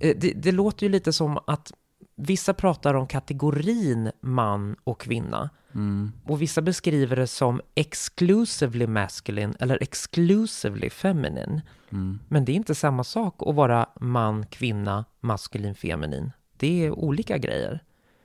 [0.00, 1.72] eh, det, det låter ju lite som att
[2.20, 5.50] vissa pratar om kategorin man och kvinna.
[5.74, 6.12] Mm.
[6.24, 11.62] Och vissa beskriver det som exclusively masculine eller exclusively feminine.
[11.90, 12.18] Mm.
[12.28, 16.32] Men det är inte samma sak att vara man, kvinna, maskulin, feminin.
[16.56, 17.80] Det är olika grejer.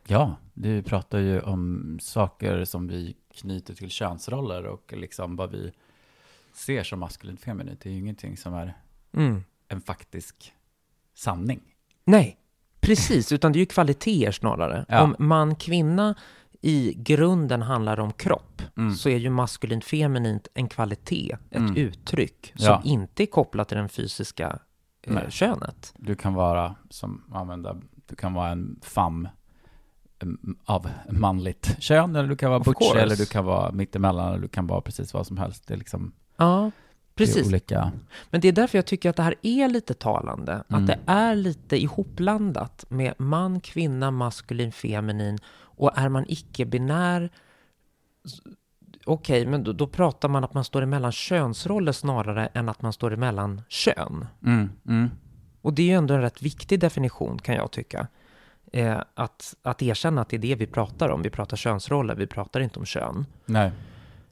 [0.08, 5.72] Ja, du pratar ju om saker som vi knyter till könsroller och liksom vad vi
[6.54, 7.82] ser som maskulint feminint.
[7.82, 8.78] Det är ju ingenting som är
[9.12, 9.44] mm.
[9.68, 10.54] en faktisk
[11.14, 11.62] sanning.
[12.06, 12.38] Nej,
[12.86, 14.86] precis, utan det är ju kvaliteter snarare.
[14.90, 15.02] Ja.
[15.02, 16.16] Om man, kvinna
[16.62, 18.96] i grunden handlar om kropp, mm.
[18.96, 21.76] så är ju maskulint feminint en kvalitet, ett mm.
[21.76, 22.82] uttryck, som ja.
[22.84, 24.60] inte är kopplat till den fysiska
[25.08, 25.94] eh, könet.
[25.98, 27.78] Du kan vara, som använda,
[28.08, 29.28] du kan vara en fam
[30.66, 34.48] av manligt kön, eller du kan vara butch, eller du kan vara mittemellan, eller du
[34.48, 35.68] kan vara precis vad som helst.
[35.68, 36.14] Det är liksom...
[36.38, 36.72] Ja,
[37.16, 37.48] precis.
[37.48, 37.92] olika...
[38.30, 40.52] Men det är därför jag tycker att det här är lite talande.
[40.52, 40.82] Mm.
[40.82, 45.38] Att det är lite ihopblandat med man, kvinna, maskulin, feminin.
[45.78, 47.30] Och är man icke-binär,
[49.06, 52.82] okej, okay, men då, då, pratar man att man står emellan könsroller snarare än att
[52.82, 54.28] man står emellan kön.
[54.46, 55.10] Mm, mm.
[55.62, 58.08] Och det är ju ändå en rätt viktig definition kan jag tycka.
[58.74, 61.22] Eh, att, att erkänna att det är det vi pratar om.
[61.22, 63.26] Vi pratar könsroller, vi pratar inte om kön.
[63.46, 63.72] Nej.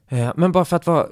[0.08, 1.06] Eh, men bara för att vara,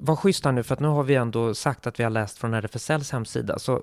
[0.00, 2.38] vara schysst här nu, för att nu har vi ändå sagt att vi har läst
[2.38, 3.82] från RFSLs hemsida, så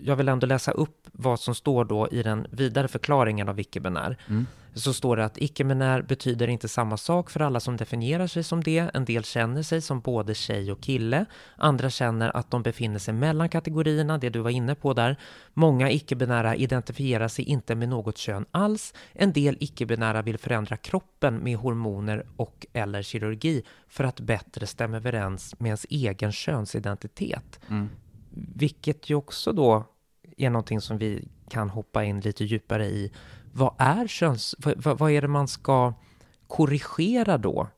[0.00, 4.16] jag vill ändå läsa upp vad som står då i den vidare förklaringen av icke-binär.
[4.28, 4.46] Mm
[4.80, 8.62] så står det att icke-binär betyder inte samma sak för alla som definierar sig som
[8.62, 8.90] det.
[8.94, 11.26] En del känner sig som både tjej och kille.
[11.56, 15.16] Andra känner att de befinner sig mellan kategorierna, det du var inne på där.
[15.54, 18.94] Många icke-binära identifierar sig inte med något kön alls.
[19.12, 24.96] En del icke-binära vill förändra kroppen med hormoner och eller kirurgi för att bättre stämma
[24.96, 27.60] överens med ens egen könsidentitet.
[27.68, 27.88] Mm.
[28.54, 29.84] Vilket ju också då
[30.36, 33.12] är någonting som vi kan hoppa in lite djupare i
[33.58, 34.54] vad är köns...
[34.58, 35.94] Vad, vad är det man ska
[36.46, 37.68] korrigera då?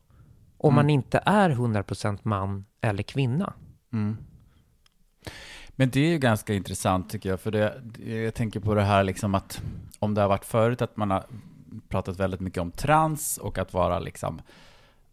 [0.57, 0.77] Om mm.
[0.77, 3.53] man inte är 100% man eller kvinna.
[3.93, 4.17] Mm.
[5.71, 9.05] Men det är ju ganska intressant tycker jag, för det, jag tänker på det här
[9.05, 9.63] liksom att
[9.99, 11.25] om det har varit förut att man har
[11.89, 14.43] pratat väldigt mycket om trans och att vara liksom,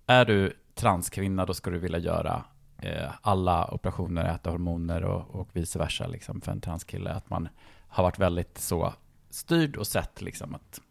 [0.07, 2.43] är du transkvinna då ska du vilja göra
[2.77, 7.09] eh, alla operationer, äta hormoner och, och vice versa liksom för en transkille.
[7.09, 7.49] Att man
[7.87, 8.93] har varit väldigt så
[9.37, 10.81] styrd och sett liksom att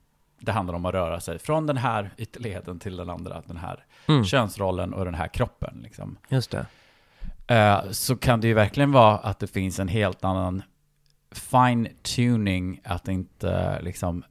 [0.40, 3.84] det handlar om att röra sig från den här ytterligheten till den andra, den här
[4.06, 4.24] mm.
[4.24, 5.80] könsrollen och den här kroppen.
[5.82, 6.18] Liksom.
[6.28, 6.66] Just det.
[7.50, 10.62] Uh, så kan det ju verkligen vara att det finns en helt annan
[11.30, 14.24] fine tuning, att inte liksom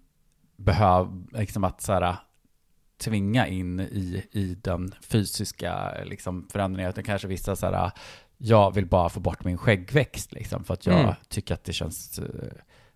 [0.58, 2.16] behöva, liksom att så här,
[2.98, 6.90] tvinga in i, i den fysiska liksom, förändringen.
[6.90, 7.92] Utan kanske vissa så här,
[8.38, 11.14] jag vill bara få bort min skäggväxt liksom, för att jag mm.
[11.28, 12.26] tycker att det känns uh,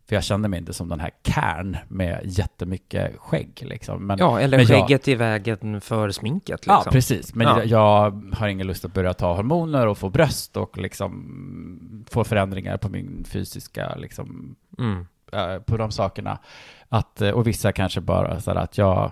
[0.10, 3.62] för jag kände mig inte som den här kärn med jättemycket skägg.
[3.62, 4.08] Liksom.
[4.08, 6.62] Men, ja, eller men skägget jag, i vägen för sminket.
[6.62, 6.82] Liksom.
[6.86, 7.36] Ja, precis.
[7.36, 7.64] Men ja.
[7.64, 12.78] jag, har ingen lust att börja ta hormoner och få bröst och liksom få förändringar
[12.78, 15.08] på min fysiska, liksom, mm.
[15.34, 16.40] äh, på de sakerna.
[16.88, 19.12] Att, eh, och vissa kanske bara så att jag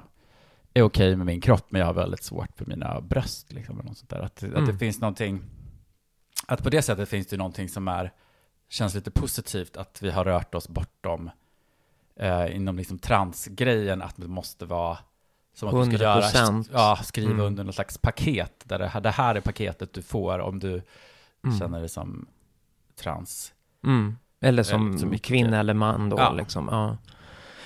[0.74, 3.54] är okej okay med min kropp, men jag har väldigt svårt för mina bröst.
[3.54, 4.20] Liksom, eller något sånt där.
[4.20, 4.64] Att, mm.
[4.64, 5.44] att det finns någonting,
[6.48, 8.12] att på det sättet finns det någonting som är
[8.70, 11.30] känns lite positivt att vi har rört oss bortom
[12.16, 14.98] eh, inom liksom transgrejen, att det måste vara
[15.54, 15.90] som att 100%.
[15.90, 17.46] du ska göra, ja, skriva mm.
[17.46, 20.82] under något slags paket, där det här, det här är paketet du får om du
[21.46, 21.60] mm.
[21.60, 22.28] känner dig som
[22.96, 23.54] trans.
[23.84, 24.18] Mm.
[24.40, 26.32] Eller som, som kvinna eller man då, ja.
[26.32, 26.68] liksom.
[26.72, 26.98] Ja.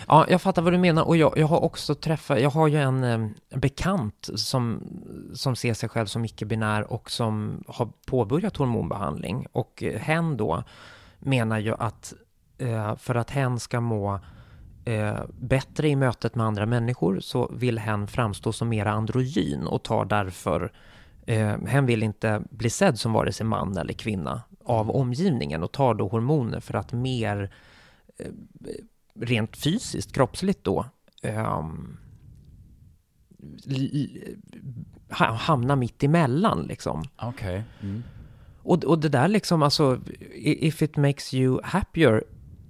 [0.07, 2.77] Ja, jag fattar vad du menar och jag, jag har också träffat, jag har ju
[2.77, 4.83] en eh, bekant som,
[5.33, 10.63] som ser sig själv som icke-binär och som har påbörjat hormonbehandling och eh, hen då
[11.19, 12.13] menar ju att
[12.57, 14.19] eh, för att hen ska må
[14.85, 19.83] eh, bättre i mötet med andra människor så vill hen framstå som mer androgyn och
[19.83, 20.71] tar därför
[21.25, 25.71] eh, hen vill inte bli sedd som vare sig man eller kvinna av omgivningen och
[25.71, 27.53] tar då hormoner för att mer
[28.17, 28.31] eh,
[29.21, 30.85] rent fysiskt, kroppsligt då,
[31.23, 31.97] um,
[35.37, 37.03] hamna mitt emellan liksom.
[37.21, 37.63] Okej.
[37.81, 38.03] Mm.
[38.63, 39.99] Och, och det där liksom, alltså,
[40.35, 42.23] if it makes you happier,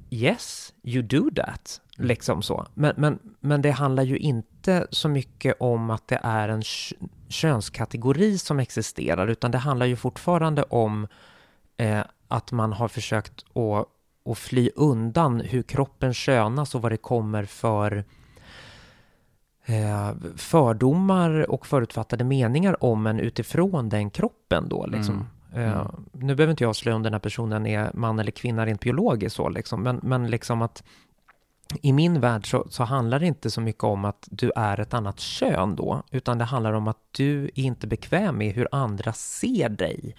[0.10, 1.82] yes, you do that.
[1.96, 2.68] Liksom så.
[2.74, 6.96] Men, men, men det handlar ju inte så mycket om att det är en kö-
[7.30, 11.08] könskategori som existerar, utan det handlar ju fortfarande om
[11.78, 13.88] eh, att man har försökt att,
[14.26, 18.04] att fly undan hur kroppen könas och vad det kommer för
[19.66, 25.28] eh, fördomar och förutfattade meningar om en utifrån den kroppen då liksom.
[25.54, 25.70] Mm.
[25.70, 28.82] Eh, nu behöver inte jag slå om den här personen är man eller kvinna rent
[28.82, 30.84] biologiskt så liksom, men, men liksom att
[31.82, 34.94] i min värld så, så handlar det inte så mycket om att du är ett
[34.94, 39.14] annat kön då, utan det handlar om att du är inte bekväm med hur andra
[39.14, 40.16] ser dig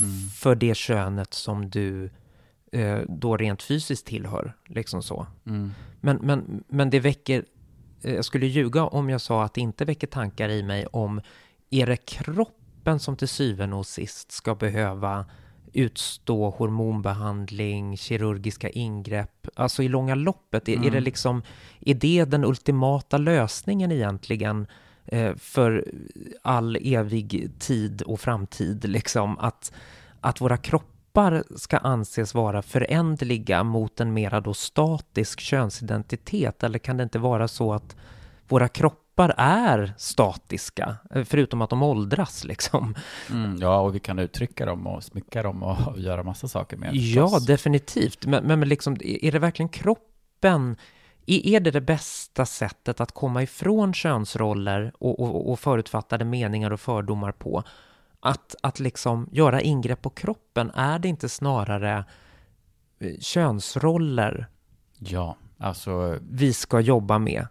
[0.00, 0.28] Mm.
[0.28, 2.10] för det könet som du
[2.76, 5.26] eh, då rent fysiskt tillhör, liksom så.
[5.46, 5.70] Mm.
[6.00, 7.44] Men, men, men det väcker,
[8.02, 11.20] eh, jag skulle ljuga om jag sa att det inte väcker tankar i mig om,
[11.70, 15.26] är det kroppen som till syvende och sist ska behöva
[15.72, 21.04] utstå hormonbehandling, kirurgiska ingrepp, alltså i långa loppet, är, är det Mm.
[21.04, 21.42] liksom,
[21.80, 24.66] är det den ultimata lösningen egentligen
[25.04, 25.84] eh, för
[26.42, 29.72] all evig tid och framtid, liksom att,
[30.20, 30.95] att våra kroppar
[31.56, 37.48] ska anses vara förändliga mot en mera då statisk könsidentitet, eller kan det inte vara
[37.48, 37.96] så att
[38.48, 42.94] våra kroppar är statiska, förutom att de åldras liksom?
[43.30, 43.56] Mm.
[43.60, 47.26] Ja, och vi kan uttrycka dem och smycka dem och göra massa saker med Ja,
[47.26, 47.46] förstås.
[47.46, 48.26] definitivt.
[48.26, 50.76] Men, men liksom, är det verkligen kroppen?
[51.26, 56.70] Är är det det bästa sättet att komma ifrån könsroller och, och, och förutfattade meningar
[56.70, 57.62] och fördomar på?
[58.26, 62.04] Att, att liksom göra ingrepp på kroppen, är det inte snarare
[63.00, 64.46] eh, könsroller
[64.98, 67.46] Ja, alltså vi ska jobba med?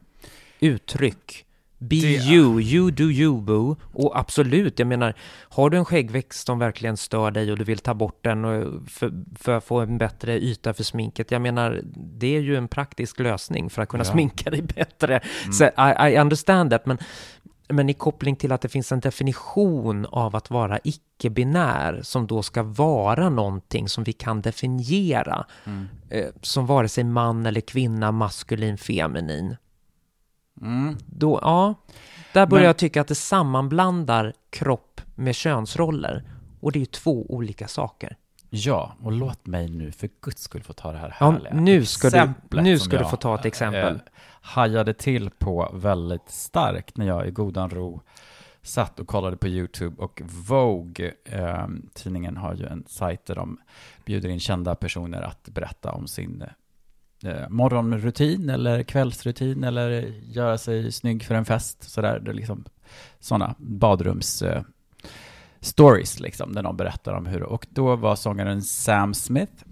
[0.59, 1.41] Uttryck.
[1.77, 3.75] Be Det- you, you do you boo.
[3.93, 5.13] Och absolut, jag menar,
[5.49, 8.89] har du en skäggväxt som verkligen stör dig och du vill ta bort den och
[8.89, 12.67] för, för att få en bättre yta för sminket, jag menar, det är ju en
[12.67, 14.11] praktisk lösning för att kunna Ja.
[14.11, 15.17] sminka dig bättre.
[15.43, 15.53] Mm.
[15.53, 16.97] Så I, I understand that, men,
[17.67, 22.43] men i koppling till att det finns en definition av att vara icke-binär som då
[22.43, 25.87] ska vara någonting som vi kan definiera Mm.
[26.09, 29.55] eh, som vare sig man eller kvinna, maskulin, feminin.
[30.61, 30.97] Mm.
[31.05, 31.73] Då, ja,
[32.33, 36.23] där börjar Men- jag tycka att det sammanblandar kropp med könsroller.
[36.59, 38.17] Och det är ju två olika saker.
[38.49, 41.85] Ja, och låt mig nu för guds skull få ta det här Ja, härliga nu
[41.85, 43.93] ska du- exemplet nu som ska du få ta ett exempel.
[43.95, 43.99] eh,
[44.45, 48.01] hajade till på väldigt starkt när jag i godan ro
[48.61, 53.57] satt och kollade på YouTube och Vogue, eh, tidningen har ju en sajt där de
[54.05, 56.43] bjuder in kända personer att berätta om sin
[57.23, 59.91] eh, morgonrutin eller kvällsrutin eller
[60.23, 61.83] göra sig snygg för en fest.
[61.83, 62.65] Sådär, det är liksom
[63.19, 64.61] sådana badrums eh,
[65.59, 69.63] stories liksom, där de berättar om hur, och då var sångaren Sam Smith,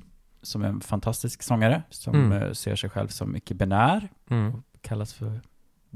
[0.43, 2.41] som är en fantastisk sångare, som Mm.
[2.43, 4.63] eh, ser sig själv som icke-binär, Mm.
[4.81, 5.41] kallas för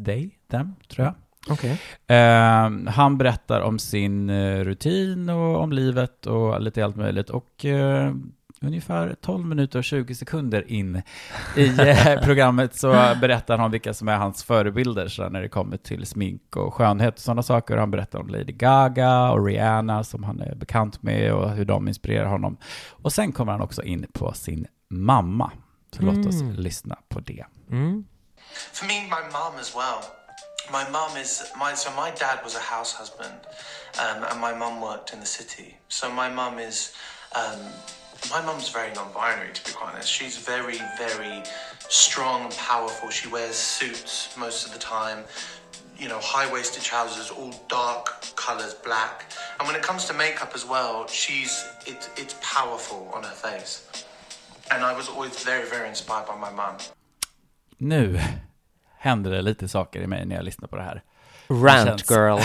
[0.05, 1.13] they, them, tror jag.
[1.49, 1.81] Okej.
[2.07, 7.29] Eh, han berättar om sin eh, rutin och om livet och lite allt möjligt.
[7.29, 8.13] Och eh,
[8.61, 11.01] ungefär 12 minuter och 20 sekunder in
[11.55, 12.91] i eh, programmet så
[13.21, 17.13] berättar han vilka som är hans förebilder så när det kommer till smink och skönhet
[17.13, 17.77] och sådana saker.
[17.77, 21.87] Han berättar om Lady Gaga och Rihanna som han är bekant med och hur de
[21.87, 22.57] inspirerar honom.
[22.91, 25.51] Och sen kommer han också in på sin mamma.
[25.95, 26.55] Så låt oss Mm.
[26.55, 27.45] lyssna på det.
[27.71, 28.05] Mm.
[28.73, 29.99] For me, my mum as well.
[30.71, 33.39] My mum is my so my dad was a house husband,
[34.03, 35.75] um, and my mum worked in the city.
[35.87, 36.93] So my mum is
[37.41, 37.61] um,
[38.30, 40.09] my mum's very non-binary to be quite honest.
[40.18, 41.43] She's very very
[41.89, 43.09] strong and powerful.
[43.09, 45.20] She wears suits most of the time.
[46.03, 48.05] You know, high-waisted trousers, all dark
[48.36, 49.15] colors, black.
[49.57, 51.53] And when it comes to makeup as well, she's
[51.86, 53.74] it, it's powerful on her face.
[54.72, 56.76] And I was always very very inspired by my mum.
[57.78, 58.20] Nu
[58.99, 61.03] händer det lite saker i mig när jag lyssnar på det här.
[61.49, 62.39] Rant känns- girl,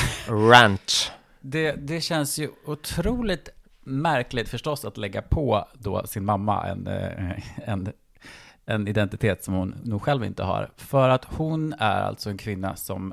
[0.50, 1.12] rant.
[1.44, 3.48] Det, det känns ju otroligt
[3.84, 7.92] märkligt förstås att lägga på då sin mamma en, eh, en,
[8.64, 10.70] en identitet som hon nog själv inte har.
[10.76, 13.12] För att hon är alltså en kvinna som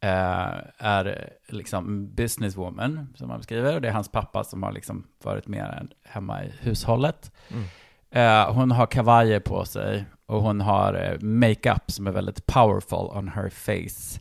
[0.00, 3.74] eh, är liksom businesswoman, som man beskriver.
[3.74, 7.32] Och det är hans pappa som har liksom varit mer hemma i hushållet.
[7.48, 7.64] Mm.
[8.10, 13.18] Eh, hon har kavajer på sig och hon har eh, makeup som är väldigt powerful
[13.18, 14.20] on her face.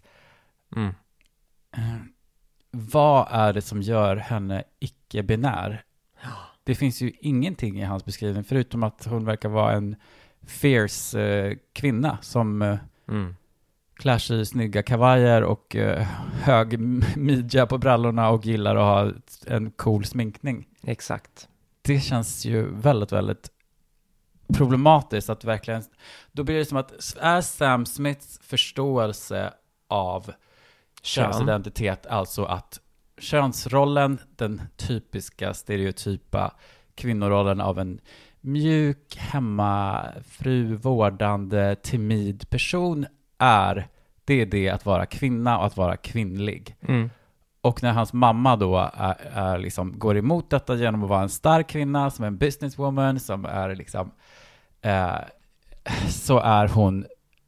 [0.76, 0.94] Mm.
[1.78, 1.98] Eh,
[2.72, 4.64] vad är det som gör henne
[5.16, 5.84] icke-binär?
[6.64, 9.96] Det finns ju ingenting i hans beskrivning förutom att hon verkar vara en
[10.48, 13.36] fierce eh, kvinna som eh, Mm.
[13.96, 16.08] klär sig i snygga kavajer och eh,
[16.44, 16.80] hög
[17.18, 19.14] midja på brallorna och gillar att ha
[19.56, 20.68] en cool sminkning.
[20.84, 21.50] Exakt.
[21.82, 23.50] Det känns ju väldigt, väldigt
[24.54, 25.84] problematiskt att verkligen,
[26.32, 29.54] då blir det som att, är Sam Smiths förståelse
[29.88, 30.32] av
[31.02, 32.80] könsidentitet alltså att
[33.18, 36.52] könsrollen, den typiska stereotypa
[36.96, 38.00] kvinnorollen av en
[38.42, 43.06] mjuk, hemmafru, vårdande, timid person
[43.38, 43.88] är,
[44.26, 46.76] det är det att vara kvinna och att vara kvinnlig.
[46.88, 47.10] Mm.
[47.62, 51.30] Och när hans mamma då är, är liksom, går emot detta genom att vara en
[51.30, 54.12] stark kvinna, som är en businesswoman, som är liksom,
[54.82, 55.16] eh,
[56.10, 57.06] så är hon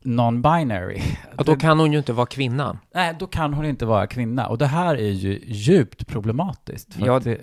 [0.08, 1.02] non-binary.
[1.38, 2.80] Och då kan hon ju inte vara kvinna.
[2.94, 4.48] Nej, då kan hon inte vara kvinna.
[4.48, 6.90] Och det här är ju djupt problematiskt.
[7.00, 7.38] Ja, det,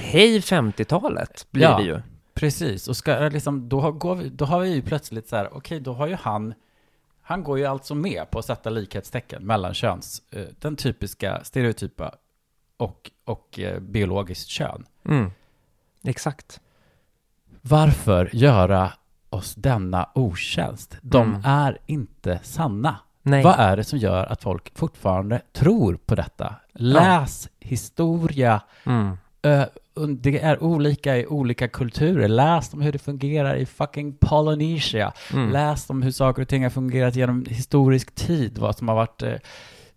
[0.00, 1.78] Hej 50-talet blir Ja.
[1.78, 2.00] det ju.
[2.34, 5.56] precis, och ska, liksom, då, har, går vi, då har vi ju plötsligt så här,
[5.56, 6.54] okej, då har ju han,
[7.22, 12.14] han går ju alltså med på att sätta likhetstecken mellan köns, eh, den typiska stereotypa
[12.76, 14.84] och, och eh, biologiskt kön.
[15.04, 15.30] Mm.
[16.04, 16.60] Exakt.
[17.62, 18.92] Varför göra
[19.30, 20.96] oss denna otjänst?
[21.02, 21.40] De Mm.
[21.44, 22.96] är inte sanna.
[23.22, 23.44] Nej.
[23.44, 26.54] Vad är det som gör att folk fortfarande tror på detta?
[26.72, 28.60] Läs historia.
[28.86, 29.16] Mm.
[30.20, 32.28] Det är olika i olika kulturer.
[32.28, 35.12] Läs om hur det fungerar i fucking Polynesia.
[35.32, 35.50] Mm.
[35.50, 38.58] Läs om hur saker och ting har fungerat genom historisk tid.
[38.58, 39.34] Vad som har varit eh,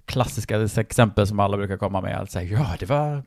[0.05, 2.17] klassiska exempel som alla brukar komma med.
[2.19, 3.23] Alltså, ja, det var...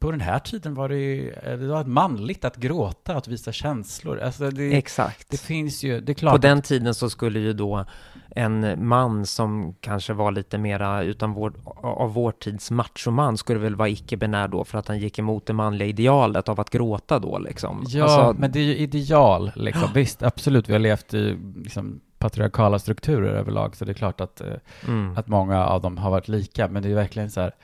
[0.00, 4.20] På den här tiden var det, eh, det var manligt att gråta, att visa känslor.
[4.20, 5.30] Alltså det, Exakt.
[5.30, 6.32] det finns ju, det är klart.
[6.32, 7.84] På den tiden så skulle ju då
[8.30, 13.74] en man som kanske var lite mera utan vår, av vår tids machoman skulle väl
[13.74, 17.38] vara icke-binär då för att han gick emot det manliga idealet av att gråta då
[17.38, 17.84] liksom.
[17.88, 19.88] Ja, Alltså, men det är ju ideal, liksom.
[19.94, 24.40] Visst, absolut, vi har levt i liksom, patriarkala strukturer överlag, så det är klart att,
[24.40, 24.46] eh,
[24.88, 27.54] mm, att många av dem har varit lika, men det är verkligen så här,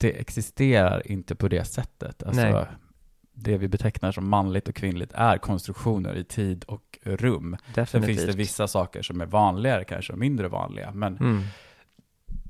[0.00, 2.22] det existerar inte på det sättet.
[2.22, 2.64] Alltså, Nej.
[3.32, 7.56] det vi betecknar som manligt och kvinnligt är konstruktioner i tid och rum.
[7.64, 8.16] Sen definitivt.
[8.16, 11.42] finns det vissa saker som är vanligare kanske och mindre vanliga, men, Mm,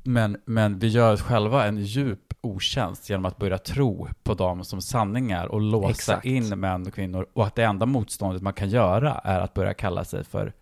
[0.02, 4.64] men, men vi gör oss själva en djup otjänst genom att börja tro på dem
[4.64, 6.24] som sanningar och låsa Exakt.
[6.24, 9.74] in män och kvinnor och att det enda motståndet man kan göra är att börja
[9.74, 10.52] kalla sig för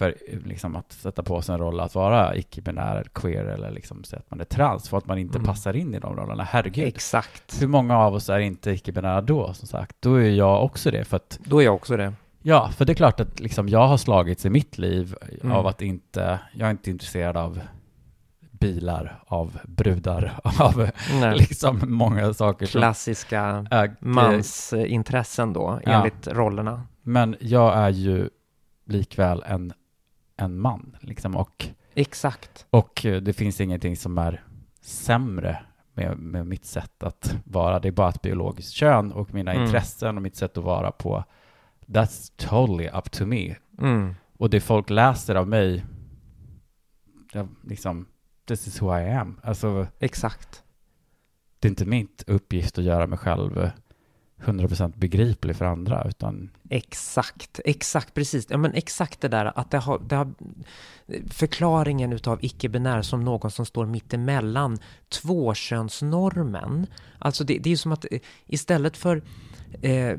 [0.00, 4.20] för liksom att sätta på sig en roll att vara icke-binär, queer eller liksom säga
[4.20, 5.46] att man är trans för att man inte Mm.
[5.46, 6.44] passar in i de rollerna.
[6.44, 6.86] Herregud.
[6.88, 7.62] exakt.
[7.62, 9.96] Hur många av oss är inte icke-binära då, som sagt?
[10.00, 12.12] Då är jag också det, för att Då är jag också det.
[12.42, 15.56] Ja, för det är klart att liksom jag har slagits i mitt liv Mm.
[15.56, 17.60] av att inte, jag är inte intresserad av
[18.50, 20.90] bilar, av brudar, av
[21.20, 21.38] Nej.
[21.38, 22.78] liksom många saker som...
[22.80, 25.92] Klassiska Äh, mansintressen då, Ja.
[25.92, 26.82] enligt rollerna.
[27.02, 28.28] Men jag är ju
[28.86, 29.72] likväl en,
[30.40, 32.66] en man, liksom, och, Exakt.
[32.70, 34.44] och eh, det finns ingenting som är
[34.80, 35.58] sämre
[35.94, 37.78] med, med mitt sätt att vara.
[37.78, 39.64] Det är bara ett biologiskt kön och mina Mm.
[39.64, 41.24] intressen och mitt sätt att vara på.
[41.86, 43.56] That's totally up to me.
[43.78, 44.14] Mm.
[44.38, 45.84] Och det folk läser av mig,
[47.32, 48.06] jag, liksom,
[48.46, 49.40] this is who I am.
[49.42, 50.62] Alltså, Exakt.
[51.58, 53.70] det är inte mitt uppgift att göra mig själv eh,
[54.44, 58.46] 100% begriplig för andra, utan Exakt, exakt, precis.
[58.50, 60.32] Ja, men exakt det där att det har, det har
[61.30, 64.78] förklaringen utav icke-binär som någon som står mittemellan
[65.08, 66.86] tvåkönsnormen.
[67.18, 69.22] Alltså det, det är ju som att eh, istället för
[69.82, 70.18] eh,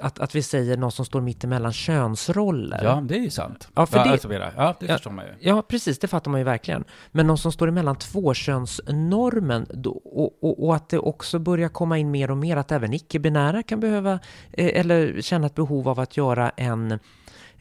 [0.00, 2.80] att, att vi säger någon som står mittemellan könsroller.
[2.84, 3.68] ja, det är ju sant.
[3.74, 4.92] Ja, för det- alltså, ja det Ja.
[4.94, 5.30] förstår man ju.
[5.40, 6.84] Ja, precis, det fattar man ju verkligen.
[7.12, 11.98] Men någon som står emellan tvåkönsnormen då, och, och, och att det också börjar komma
[11.98, 14.12] in mer och mer att även icke-binära kan behöva
[14.52, 16.98] eh, eller känna ett behov av att göra en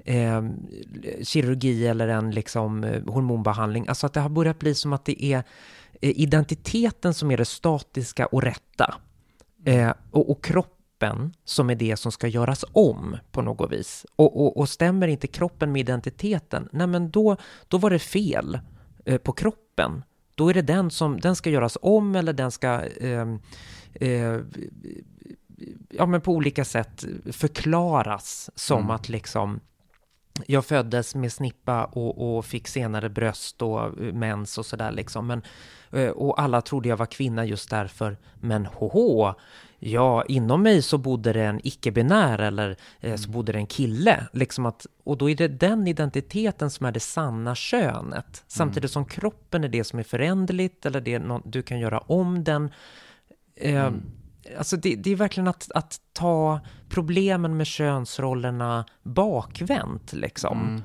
[0.05, 0.43] eh,
[1.24, 3.88] kirurgi eller en liksom, eh, hormonbehandling.
[3.88, 5.38] Alltså att det har börjat bli som att det är
[6.01, 8.95] eh, identiteten som är det statiska och rätta.
[9.66, 10.74] Eh, och, och kroppen
[11.45, 14.06] som är det som ska göras om på något vis.
[14.16, 17.38] Och, och, och stämmer inte kroppen med identiteten, nej men då,
[17.68, 18.60] då var det fel
[19.06, 20.04] eh, på kroppen.
[20.36, 23.28] Då är det den som, den ska göras om eller den ska eh,
[23.93, 24.39] eh,
[25.89, 28.91] ja men på olika sätt förklaras som Mm.
[28.91, 29.60] att liksom
[30.45, 35.28] jag föddes med snippa och, och fick senare bröst och eh, mens och sådär liksom.
[35.28, 35.41] Men,
[36.10, 38.18] och alla trodde jag var kvinna just därför.
[38.39, 39.34] Men hoho,
[39.80, 44.28] ja, inom mig så bodde det en icke-binär eller eh, så bodde det en kille.
[44.34, 48.44] Liksom att, och då är det den identiteten som är det sanna könet.
[48.48, 52.00] Samtidigt som kroppen är det som är föränderligt eller det är nå- du kan göra
[52.00, 52.72] om den.
[53.56, 53.91] Eh,
[54.58, 60.62] Alltså det, det är verkligen att, att ta problemen med könsrollerna bakvänt liksom.
[60.62, 60.82] Mm.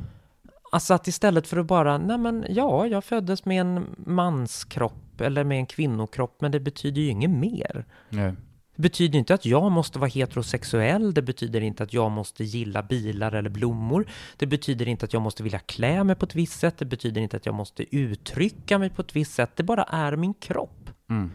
[0.72, 5.44] Alltså att istället för att bara, nej men ja, jag föddes med en manskropp eller
[5.44, 7.84] med en kvinnokropp, men det betyder ju inget mer.
[8.08, 8.34] Nej.
[8.76, 12.82] Det betyder inte att jag måste vara heterosexuell, det betyder inte att jag måste gilla
[12.82, 14.06] bilar eller blommor,
[14.36, 17.20] det betyder inte att jag måste vilja klä mig på ett visst sätt, det betyder
[17.20, 20.90] inte att jag måste uttrycka mig på ett visst sätt, det bara är min kropp.
[21.10, 21.30] Mm.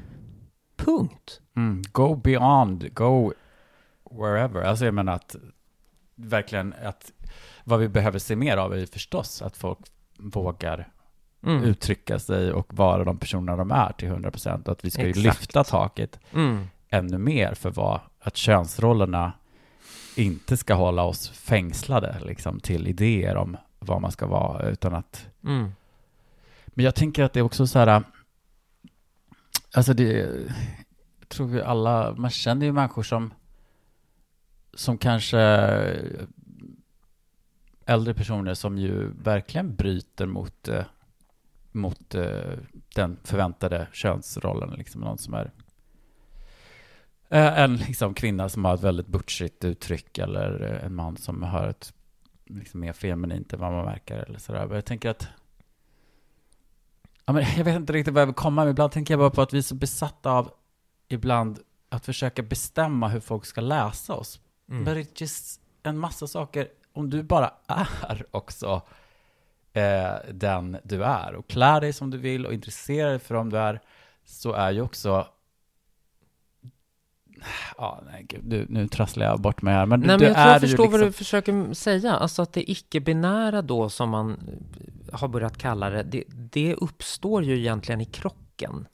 [0.76, 1.42] Punkt.
[1.56, 1.82] Mm.
[1.92, 3.34] Go beyond, go
[4.12, 4.62] wherever.
[4.62, 5.36] Alltså jag menar att
[6.16, 7.12] verkligen att
[7.64, 9.80] vad vi behöver se mer av är förstås att folk
[10.18, 10.90] vågar
[11.46, 11.64] Mm.
[11.64, 14.68] uttrycka sig och vara de personer de är till 100 procent.
[14.68, 16.68] Att vi ska ju lyfta taket Mm.
[16.90, 19.34] ännu mer för vad, att könsrollerna
[20.16, 25.28] inte ska hålla oss fängslade liksom, till idéer om vad man ska vara, utan att
[25.44, 25.72] Mm.
[26.68, 28.04] Men jag tänker att det är också så här,
[29.74, 30.30] alltså det,
[31.28, 33.34] tror vi alla, man känner ju människor som,
[34.74, 35.38] som kanske
[37.86, 40.84] äldre personer som ju verkligen bryter mot, eh,
[41.72, 42.54] mot eh,
[42.96, 45.52] den förväntade könsrollen, liksom någon som är
[47.30, 51.44] eh, en liksom kvinna som har ett väldigt butchigt uttryck eller eh, en man som
[51.44, 51.94] har ett
[52.46, 54.66] liksom mer feminint än vad man märker eller sådär.
[54.66, 55.28] Men jag tänker att
[57.26, 58.72] Ja, men jag vet inte riktigt vad jag vill komma med.
[58.72, 60.52] Ibland tänker jag bara på att vi är så besatta av
[61.08, 61.60] ibland
[61.90, 64.40] att försöka bestämma hur folk ska läsa oss.
[64.70, 64.88] Mm.
[64.88, 66.68] Är just en massa saker.
[66.94, 68.82] Om du bara är också
[69.74, 73.50] eh, den du är och klär dig som du vill och intresserar dig för dem
[73.50, 73.80] du är
[74.26, 75.28] så är ju också
[77.78, 79.86] Ja, nej gud, nu, nu trasslar jag bort mig här.
[79.86, 82.14] Men Nej, men jag tror jag förstår vad liksom- du försöker säga.
[82.14, 87.44] Alltså att det icke-binära då, som man eh, har börjat kalla det, det, det uppstår
[87.44, 88.88] ju egentligen i krocken.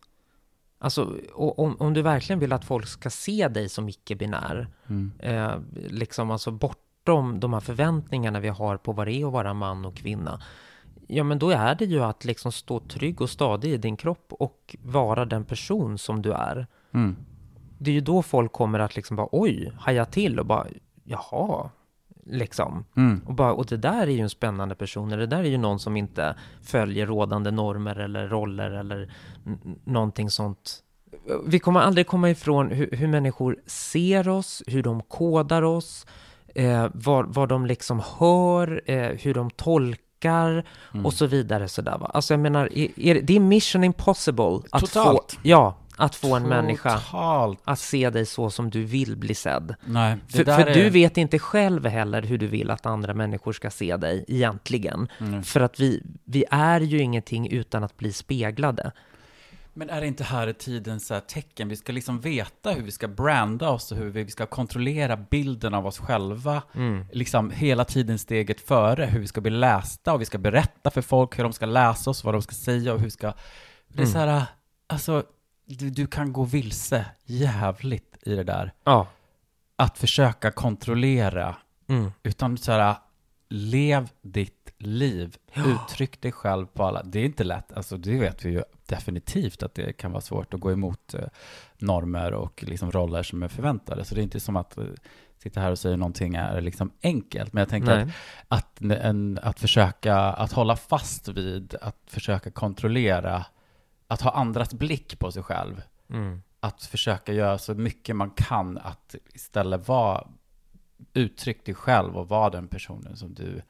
[0.80, 5.12] Alltså, om, om du verkligen vill att folk ska se dig som icke-binär, Mm.
[5.20, 5.52] eh,
[5.89, 6.52] liksom alltså
[7.10, 10.41] bortom de här förväntningarna vi har på vad det är att vara man och kvinna,
[11.07, 14.34] ja men då är det ju att liksom stå trygg och stadig i din kropp
[14.39, 17.16] och vara den person som du är Mm.
[17.78, 20.68] det är ju då folk kommer att liksom bara oj, haja till och bara
[21.03, 21.70] jaha,
[22.26, 22.86] liksom.
[22.95, 23.22] Mm.
[23.26, 25.57] Och, bara, och det där är ju en spännande person, eller det där är ju
[25.57, 29.12] någon som inte följer rådande normer eller roller eller
[29.84, 30.84] någonting sånt.
[31.47, 36.05] Vi kommer aldrig komma ifrån hur, hur människor ser oss, hur de kodar oss,
[36.56, 40.00] eh, vad, vad de liksom hör, eh, hur de tolkar
[40.93, 41.06] Mm.
[41.06, 41.68] och så vidare.
[41.68, 42.12] Sådär, va?
[42.14, 45.32] Alltså jag menar, är, är, det är mission impossible att Totalt.
[45.34, 47.60] få, ja, att få en människa Totalt.
[47.64, 49.76] att se dig så som du vill bli sedd.
[49.86, 50.74] Nej, För, där för är...
[50.74, 55.08] du vet inte själv heller hur du vill att andra människor ska se dig egentligen.
[55.20, 55.43] Mm.
[55.43, 58.91] För att vi, vi är ju ingenting utan att bli speglade.
[59.80, 61.70] Men är det inte här i tiden så här tecken?
[61.70, 65.74] Vi ska liksom veta hur vi ska branda oss och hur vi ska kontrollera bilden
[65.74, 66.62] av oss själva.
[66.76, 67.06] Mm.
[67.12, 71.02] Liksom hela tiden steget före hur vi ska bli lästa och vi ska berätta för
[71.02, 73.28] folk hur de ska läsa oss, vad de ska säga och hur ska...
[73.88, 74.12] Det är Mm.
[74.14, 74.44] så här,
[74.88, 75.24] alltså,
[75.66, 78.74] du, du kan gå vilse jävligt i det där.
[78.84, 79.08] Ja.
[79.76, 81.56] Att försöka kontrollera,
[81.88, 82.12] Mm.
[82.24, 82.96] utan så här,
[83.50, 87.04] lev ditt liv, uttryck dig själv på alla.
[87.04, 90.54] Det är inte lätt, alltså det vet vi ju definitivt att det kan vara svårt
[90.54, 91.28] att gå emot eh,
[91.78, 94.06] normer och liksom roller som är förväntade.
[94.06, 94.84] Så det är inte som att eh,
[95.38, 97.54] sitta här och säga någonting är liksom enkelt.
[97.54, 98.10] Men jag tänker att
[98.48, 103.46] att, en, att försöka att hålla fast vid, att försöka kontrollera,
[104.08, 105.82] att ha andras blick på sig själv.
[106.10, 106.42] Mm.
[106.60, 110.28] Att försöka göra så mycket man kan att istället vara
[111.14, 113.62] uttryck dig själv och vara den personen som du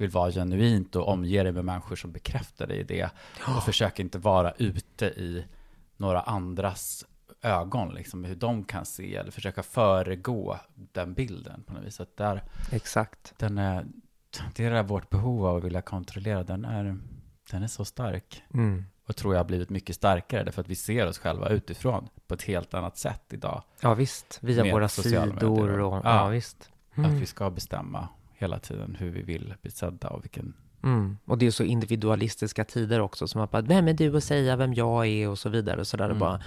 [0.00, 3.10] vill vara genuint och omge dig med människor som bekräftar dig i det.
[3.56, 5.44] Och försök inte vara ute i
[5.96, 7.04] några andras
[7.42, 12.00] ögon, liksom hur de kan se eller försöka föregå den bilden på något vis.
[12.00, 12.42] Att där,
[12.72, 13.34] Exakt.
[13.38, 13.86] den är,
[14.56, 16.98] det är där vårt behov av att vilja kontrollera, den är,
[17.50, 18.42] den är så stark.
[18.54, 18.84] Mm.
[19.08, 22.34] Och tror jag har blivit mycket starkare därför att vi ser oss själva utifrån på
[22.34, 23.62] ett helt annat sätt idag.
[23.80, 25.80] Ja visst, via våra sidor medier.
[25.80, 25.94] och...
[25.96, 26.28] Ja, Ja.
[26.28, 26.70] visst.
[26.90, 27.20] Att Mm.
[27.20, 28.08] vi ska bestämma
[28.40, 30.54] hela tiden hur vi vill bli sedda och vilken...
[30.82, 31.18] Mm.
[31.24, 34.56] Och det är så individualistiska tider också, som att bara, vem är du att säga
[34.56, 36.04] vem jag är och så vidare och sådär.
[36.04, 36.16] Mm.
[36.16, 36.42] Och bara,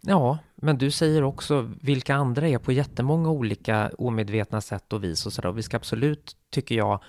[0.00, 5.26] ja, men du säger också vilka andra är på jättemånga olika omedvetna sätt och vis
[5.26, 5.48] och sådär.
[5.48, 7.02] Och vi ska absolut, tycker jag,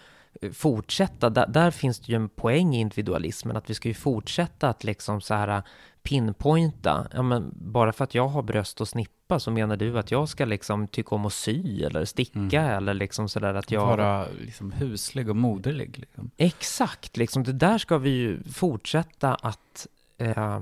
[0.53, 1.29] fortsätta.
[1.29, 4.83] Där, där finns det ju en poäng i individualismen, att vi ska ju fortsätta att
[4.83, 5.63] liksom så här
[6.03, 7.07] pinpointa.
[7.13, 10.29] Ja, men bara för att jag har bröst och snippa så menar du att jag
[10.29, 12.77] ska liksom tycka om att sy eller sticka Mm.
[12.77, 13.85] eller liksom sådär att jag...
[13.85, 15.97] Vara liksom huslig och moderlig.
[15.99, 16.31] Liksom.
[16.37, 19.87] Exakt, liksom det där ska vi ju fortsätta att
[20.17, 20.61] eh,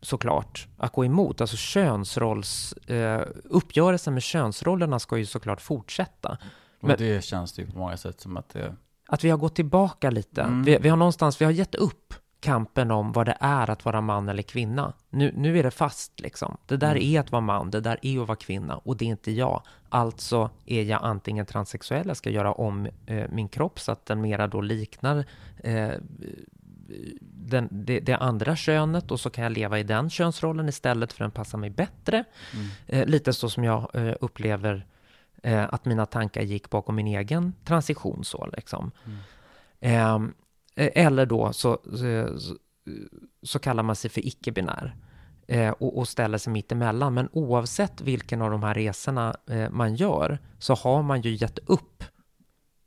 [0.00, 1.40] såklart att gå emot.
[1.40, 6.38] Alltså könsrolls, eh, uppgörelsen med könsrollerna ska ju såklart fortsätta.
[6.80, 8.74] Och Men- det känns ju på många sätt som att det
[9.08, 10.42] att vi har gått tillbaka lite.
[10.42, 10.62] Mm.
[10.64, 12.14] Vi, vi har någonstans, vi har gett upp
[12.46, 14.92] kampen om vad det är att vara man eller kvinna.
[15.10, 16.56] Nu, nu är det fast liksom.
[16.66, 17.02] Det där Mm.
[17.02, 19.62] är att vara man, det där är att vara kvinna och det är inte jag.
[19.88, 24.20] Alltså är jag antingen transsexuell, jag ska göra om eh, min kropp så att den
[24.20, 25.24] mera då liknar
[25.64, 25.90] eh,
[27.20, 31.24] den, det, det andra könet och så kan jag leva i den könsrollen istället för
[31.24, 32.24] den passar mig bättre.
[32.54, 32.66] Mm.
[32.86, 34.86] Eh, lite så som jag eh, upplever
[35.42, 38.90] eh, att mina tankar gick bakom min egen transition så liksom.
[39.80, 40.32] Mm.
[40.76, 42.56] Eh, eller då så, så, så,
[43.42, 44.96] så kallar man sig för icke-binär
[45.48, 47.14] eh, och, och ställer sig mitt emellan.
[47.14, 51.58] Men oavsett vilken av de här resorna eh, man gör så har man ju gett
[51.66, 52.04] upp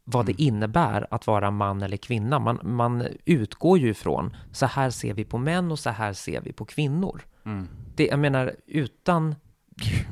[0.03, 0.55] vad det Mm.
[0.55, 2.39] innebär att vara man eller kvinna.
[2.39, 6.41] Man, man utgår ju ifrån så här ser vi på män och så här ser
[6.41, 7.21] vi på kvinnor.
[7.45, 7.67] Mm.
[7.95, 9.35] Det, jag menar, utan...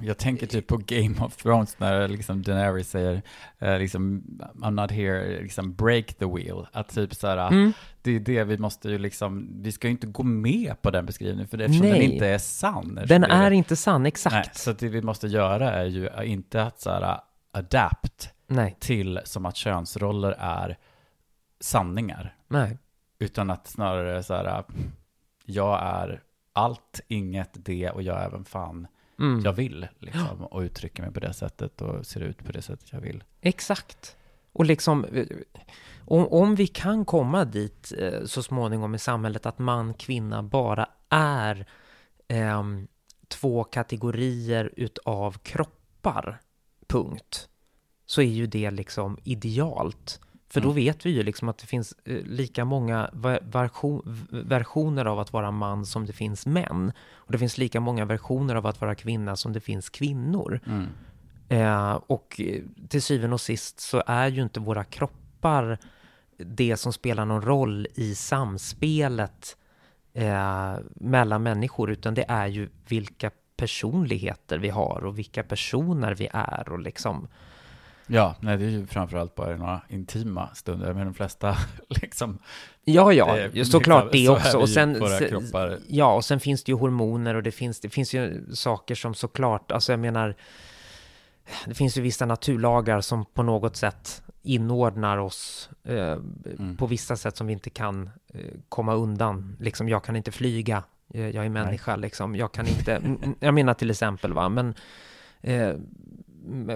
[0.03, 3.21] Jag tänker typ på Game of Thrones när liksom Daenerys säger
[3.59, 4.23] eh, liksom
[4.55, 6.67] I'm not here, liksom break the wheel.
[6.71, 7.73] Att typ så här, Mm.
[8.01, 11.05] det är det vi måste ju liksom, vi ska ju inte gå med på den
[11.05, 11.99] beskrivningen för det, eftersom Nej.
[11.99, 12.99] den inte är sann.
[13.07, 14.57] Den det är inte sann, Nej, exakt.
[14.57, 17.19] så att det vi måste göra är ju inte att så här
[17.51, 20.77] adapt Nej, till som att könsroller är
[21.59, 22.35] sanningar.
[22.47, 22.77] nej.
[23.19, 24.63] Utan att snarare så här,
[25.45, 26.21] jag är
[26.53, 28.87] allt, inget, det och jag är även fan
[29.19, 29.41] Mm.
[29.43, 29.87] jag vill.
[29.99, 33.23] Liksom, och uttrycker mig på det sättet och ser ut på det sättet jag vill.
[33.41, 34.15] Exakt.
[34.53, 35.25] Och liksom, eh,
[36.05, 40.89] om, om vi kan komma dit eh, så småningom i samhället att man, kvinna bara
[41.09, 41.65] är
[42.27, 42.87] ehm,
[43.27, 46.39] två kategorier utav kroppar,
[46.87, 47.49] punkt,
[48.05, 50.19] så är ju det liksom idealt.
[50.49, 50.75] För då Mm.
[50.75, 53.09] vet vi ju liksom att det finns eh, lika många
[53.41, 56.91] version, versioner av att vara man som det finns män.
[57.13, 60.59] Och det finns lika många versioner av att vara kvinna som det finns kvinnor.
[60.65, 60.87] Mm.
[61.49, 65.77] Eh, och eh, till syvende och sist så är ju inte våra kroppar
[66.37, 69.57] det som spelar någon roll i samspelet
[70.13, 76.29] eh, mellan människor, utan det är ju vilka personligheter vi har och vilka personer vi
[76.33, 77.27] är och liksom
[78.07, 81.57] Ja, nej, det är ju framförallt bara några intima stunder, men de flesta
[81.89, 82.37] liksom...
[82.83, 84.57] Ja, ja, Eh, såklart det så också.
[84.57, 84.95] Och sen,
[85.87, 89.13] ja, och sen finns det ju hormoner och det finns, det finns ju saker som
[89.13, 90.35] såklart, alltså jag menar,
[91.65, 96.17] det finns ju vissa naturlagar som på något sätt inordnar oss eh,
[96.59, 96.77] Mm.
[96.77, 98.39] på vissa sätt som vi inte kan eh,
[98.69, 99.55] komma undan.
[99.59, 100.83] Liksom, jag kan inte flyga,
[101.13, 102.35] eh, jag är människa, liksom.
[102.35, 103.01] Jag kan inte,
[103.39, 104.75] jag menar till exempel, va, men
[105.41, 105.73] eh,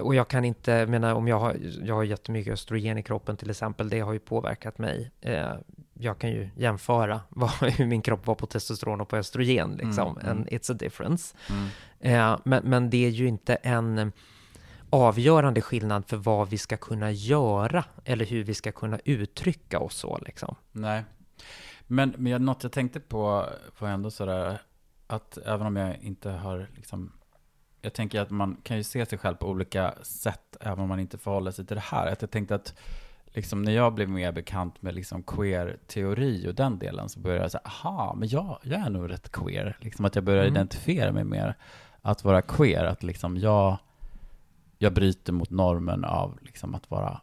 [0.02, 3.50] och jag kan inte, menar om jag har, jag har jättemycket östrogen i kroppen till
[3.50, 5.12] exempel, det har ju påverkat mig.
[5.22, 5.54] Eh,
[5.94, 10.18] jag kan ju jämföra vad, hur min kropp var på testosteron och på östrogen liksom,
[10.18, 10.38] Mm, mm.
[10.38, 11.36] and it's a difference.
[11.50, 11.68] Mm.
[12.00, 14.12] Eh, men, men det är ju inte en
[14.90, 19.96] avgörande skillnad för vad vi ska kunna göra eller hur vi ska kunna uttrycka oss
[19.96, 20.56] så liksom.
[20.72, 21.04] Nej.
[21.88, 23.46] Men, men jag, något jag tänkte på
[23.80, 24.62] var ändå sådär
[25.08, 27.12] att även om jag inte har liksom
[27.82, 31.00] jag tänker att man kan ju se sig själv på olika sätt även om man
[31.00, 32.08] inte förhåller sig till det här.
[32.12, 32.74] Att jag tänkte att
[33.34, 37.52] liksom när jag blev mer bekant med liksom queer-teori och den delen så började jag
[37.52, 39.78] säga, aha, men jag, jag är nog rätt queer.
[39.82, 40.54] Liksom att jag börjar Mm.
[40.56, 41.56] identifiera mig mer
[42.02, 42.86] att vara queer.
[42.86, 43.78] Att liksom jag,
[44.78, 47.22] jag bryter mot normen av liksom att vara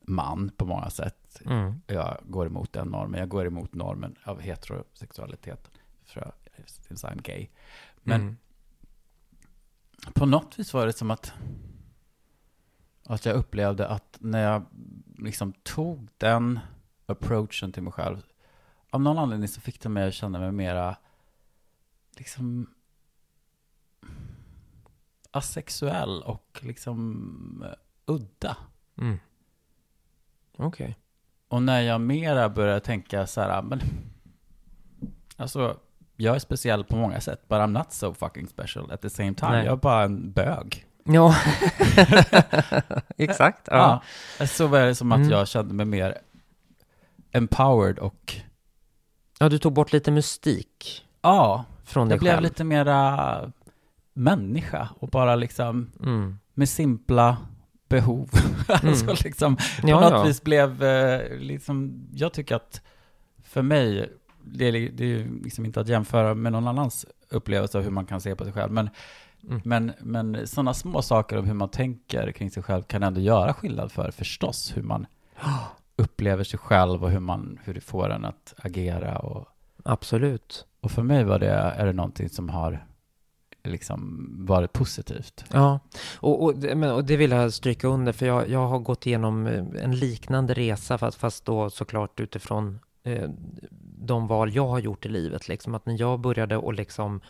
[0.00, 1.14] man på många sätt
[1.46, 1.80] Mm.
[1.86, 3.20] jag går emot den normen.
[3.20, 5.70] Jag går emot normen av heterosexualitet.
[6.04, 6.32] För
[6.66, 7.46] since I'm gay.
[8.02, 8.36] Men Mm.
[10.14, 11.32] På något vis var det som att,
[13.04, 14.64] att jag upplevde att när jag
[15.18, 16.60] liksom tog den
[17.06, 18.22] approachen till mig själv,
[18.90, 20.96] av någon anledning så fick det mig att känna mig mera
[22.16, 22.74] liksom
[25.30, 27.74] asexuell och liksom eh,
[28.06, 28.56] udda.
[28.96, 29.18] Mm.
[30.56, 30.98] Okej.
[31.48, 33.80] Och när jag mera började tänka så här, men
[35.36, 35.80] alltså,
[36.20, 39.34] jag är speciell på många sätt, but I'm not so fucking special at the same
[39.34, 39.50] time.
[39.52, 39.64] Nej.
[39.64, 40.84] Jag är bara en bög.
[41.04, 41.34] Ja,
[43.16, 43.68] exakt.
[43.70, 44.02] Ja.
[44.38, 44.46] Ja.
[44.46, 45.30] Så var det som att Mm.
[45.30, 46.18] jag kände mig mer
[47.32, 48.34] empowered och,
[49.38, 52.42] ja, du tog bort lite mystik ja, från dig jag blev själv.
[52.42, 53.52] lite mera
[54.12, 56.38] människa och bara liksom Mm.
[56.54, 57.36] med simpla
[57.88, 58.30] behov.
[58.68, 60.22] alltså liksom, på Ja, något ja.
[60.22, 62.80] vis blev, eh, liksom, jag tycker att
[63.44, 64.12] för mig,
[64.52, 67.90] det är, det är ju liksom inte att jämföra med någon annans upplevelse av hur
[67.90, 68.90] man kan se på sig själv, men,
[69.48, 69.60] Mm.
[69.64, 73.54] men, men sådana små saker om hur man tänker kring sig själv kan ändå göra
[73.54, 75.06] skillnad för förstås hur man
[75.96, 79.18] upplever sig själv och hur, man, hur det får en att agera.
[79.18, 79.48] Och,
[79.82, 80.66] Absolut.
[80.80, 82.86] och för mig var det, är det någonting som har
[83.64, 85.44] liksom varit positivt.
[85.52, 85.80] Ja,
[86.16, 86.54] och, och,
[86.94, 90.54] och det vill jag stryka under för jag, jag har gått igenom eh, en liknande
[90.54, 93.30] resa fast, fast då såklart utifrån eh,
[94.00, 95.48] de val jag har gjort i livet.
[95.48, 97.20] Liksom att när jag började och liksom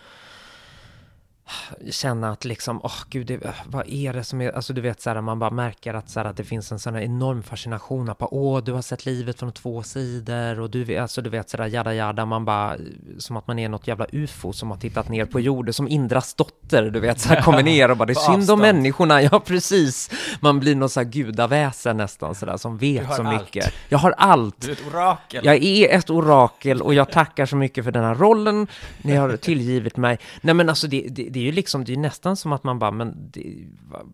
[1.91, 5.11] känna att liksom, åh gud, det, vad är det som är, alltså du vet så
[5.11, 8.09] här, man bara märker att så här, att det finns en sån här enorm fascination,
[8.09, 11.51] att bara, åh, du har sett livet från två sidor och du alltså du vet
[11.51, 12.77] sådär jada jada, man bara,
[13.19, 16.35] som att man är något jävla ufo som har tittat ner på jorden, som Indras
[16.35, 19.41] dotter, du vet, så här, kommer ner och bara, det är synd om människorna, ja
[19.41, 23.41] precis, man blir någon så här gudaväsen nästan sådär, som vet så allt.
[23.41, 23.73] mycket.
[23.89, 24.61] Jag har allt.
[24.61, 25.45] Du är ett orakel!
[25.45, 28.67] Jag är ett orakel och jag tackar så mycket för den här rollen
[29.03, 30.19] ni har tillgivit mig.
[30.41, 32.79] Nej men alltså det, det, det är ju liksom, det är nästan som att man
[32.79, 33.67] bara, men det,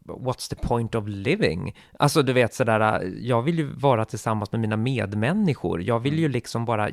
[0.05, 1.77] what's the point of living?
[1.99, 5.83] Alltså du vet sådär, jag vill ju vara tillsammans med mina medmänniskor.
[5.83, 6.91] Jag vill ju liksom bara,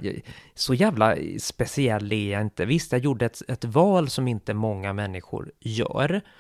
[0.56, 2.66] så jävla speciell är jag inte.
[2.66, 6.22] Visst, jag gjorde ett, ett val som inte många människor gör.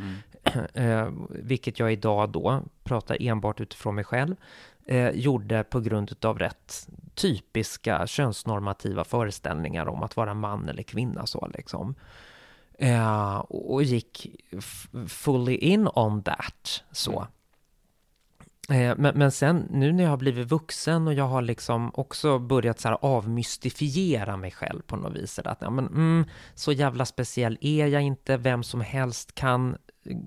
[0.73, 4.35] Eh, vilket jag idag då, pratar enbart utifrån mig själv,
[4.85, 11.25] eh, gjorde på grund av rätt typiska könsnormativa föreställningar om att vara man eller kvinna
[11.25, 11.95] så liksom.
[12.81, 14.27] Eh, och gick
[15.07, 17.27] fully in on that så.
[18.69, 22.39] Eh, Men, men sen nu när jag har blivit vuxen och jag har liksom också
[22.39, 25.39] börjat så här avmystifiera mig själv på något vis.
[25.39, 26.25] Att, ja, men, mm,
[26.55, 29.77] så jävla speciell är jag inte, vem som helst kan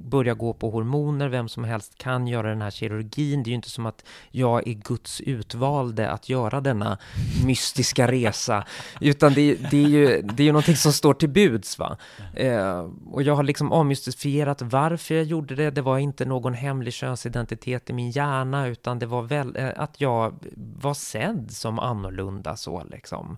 [0.05, 3.43] börja gå på hormoner, vem som helst kan göra den här kirurgin.
[3.43, 6.99] Det är ju inte som att jag är Guds utvalde att göra denna
[7.45, 8.65] mystiska resa,
[9.01, 11.79] utan det, det, är ju, det är ju någonting som står till buds.
[11.79, 11.97] Va?
[12.35, 15.71] Eh, och jag har liksom avmystifierat varför jag gjorde det.
[15.71, 20.01] Det var inte någon hemlig könsidentitet i min hjärna, utan det var väl eh, att
[20.01, 20.35] jag
[20.77, 23.37] var sedd som annorlunda så liksom.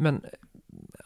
[0.00, 0.22] Men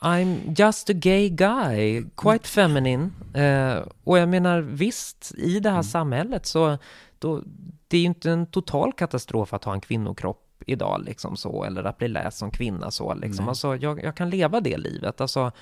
[0.01, 3.11] I'm just a gay guy, quite feminine.
[3.35, 6.79] Eh, och jag menar visst, i det här samhället så
[7.19, 7.43] då,
[7.89, 11.85] det är ju inte en total katastrof att ha en kvinnokropp idag liksom så, eller
[11.85, 13.45] att bli läst som kvinna så liksom.
[13.45, 13.49] Nej.
[13.51, 15.53] Alltså jag, jag kan leva det livet, alltså.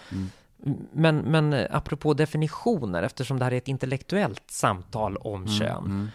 [0.93, 6.09] Men, men eh, apropå definitioner, eftersom det här är ett intellektuellt samtal om kön, Mm.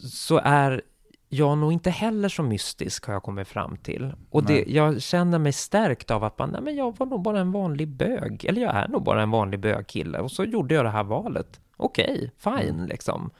[0.00, 0.82] så är
[1.28, 4.12] jag nog inte heller så mystisk har jag kommit fram till.
[4.30, 7.40] Och det, jag känner mig stärkt av att man, nej men jag var nog bara
[7.40, 10.84] en vanlig bög, eller jag är nog bara en vanlig bögkille, och så gjorde jag
[10.84, 11.60] det här valet.
[11.76, 13.30] Okej, fine liksom.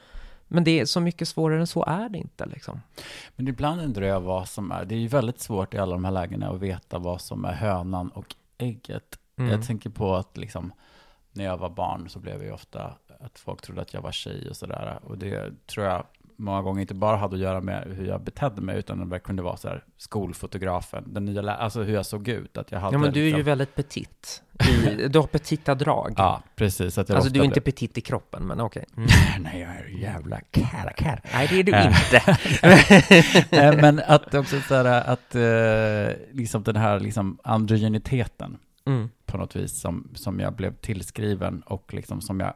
[0.49, 2.81] Men det är så mycket svårare än så är det inte liksom.
[3.37, 6.05] Men ibland undrar jag vad som är, det är ju väldigt svårt i alla de
[6.05, 9.19] här lägena att veta vad som är hönan och ägget.
[9.37, 9.51] Mm.
[9.51, 10.73] Jag tänker på att liksom,
[11.33, 14.51] när jag var barn så blev ju ofta att folk trodde att jag var tjej
[14.51, 14.99] och sådär.
[15.05, 16.05] Och det tror jag
[16.41, 19.43] många gånger inte bara hade att göra med hur jag betedde mig, utan det kunde
[19.43, 22.57] vara så här, skolfotografen, den nya alltså hur jag såg ut.
[22.59, 24.43] Att jag hade Ja men du är ju liksom, väldigt petit.
[24.89, 26.15] I, du har petita drag.
[26.17, 26.99] Ja, precis.
[26.99, 28.85] Att jag Alltså du är inte blev- petit i kroppen, men okej.
[28.97, 29.09] Mm.
[29.43, 31.21] Nej, jag är jävla karakär.
[31.35, 31.87] Nej, det är du Äh.
[33.51, 33.77] inte.
[33.83, 39.09] Men att också så här, att eh, liksom den här liksom androgeniteten Mm.
[39.27, 42.55] på något vis som, som jag blev tillskriven och liksom som jag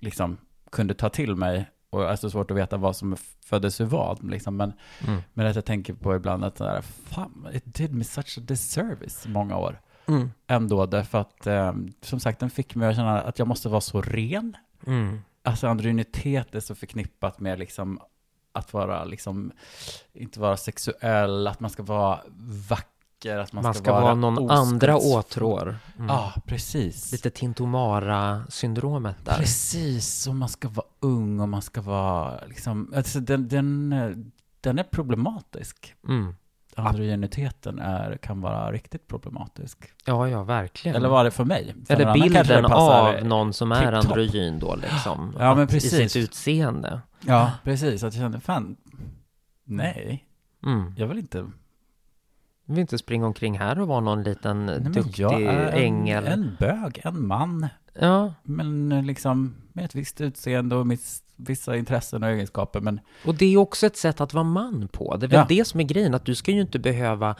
[0.00, 0.36] liksom
[0.72, 1.66] kunde ta till mig.
[1.90, 4.30] Och det är så svårt att veta vad som föddes ur vad.
[4.30, 4.56] Liksom.
[4.56, 4.72] Men,
[5.06, 5.20] Mm.
[5.32, 9.26] men att jag tänker på ibland att sådär, fan, it did me such a disservice
[9.26, 9.80] många år.
[10.06, 10.30] Mm.
[10.46, 13.80] Ändå därför att, eh, som sagt, den fick mig att känna att jag måste vara
[13.80, 14.56] så ren.
[14.86, 15.20] Mm.
[15.42, 18.00] Alltså androgynitet är så förknippat med liksom
[18.52, 19.52] att vara liksom,
[20.12, 22.20] inte vara sexuell, att man ska vara
[22.68, 22.89] vacker,
[23.26, 25.18] att man, Man ska vara någon andra oskuldsfull.
[25.18, 25.78] åtrår.
[25.96, 26.08] Mm.
[26.08, 27.12] Ja, precis.
[27.12, 29.36] Lite Tintomara-syndromet där.
[29.38, 33.90] Precis, och man ska vara ung och man ska vara liksom, alltså den, den,
[34.60, 35.94] den är problematisk.
[36.08, 36.34] Mm.
[36.76, 39.78] Androgeniteten är, kan vara riktigt problematisk.
[40.04, 40.96] Ja, ja, verkligen.
[40.96, 41.74] Eller var det för mig?
[41.86, 45.36] För Eller bilden av någon som är androgyn då liksom.
[45.38, 46.12] Ja, men Att- I precis.
[46.12, 47.00] sitt utseende.
[47.26, 48.02] Ja, precis.
[48.04, 48.76] Att jag kände, fan,
[49.64, 50.26] nej,
[50.66, 50.94] Mm.
[50.96, 51.50] jag vill inte
[52.70, 56.26] vill inte springa omkring här och vara någon liten Nej, duktig jag är en, ängel.
[56.26, 57.68] en bög, en man,
[58.00, 62.80] Ja, men eh, liksom med ett visst utseende och miss, vissa intressen och egenskaper.
[62.80, 65.16] Men och det är också ett sätt att vara man på.
[65.16, 65.46] Det är väl Ja.
[65.48, 67.34] det som är grejen, att du ska ju inte behöva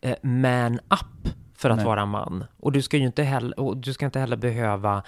[0.00, 1.86] eh, man up för att Nej.
[1.86, 2.44] vara man.
[2.56, 5.02] Och du ska ju inte heller, och du ska inte heller behöva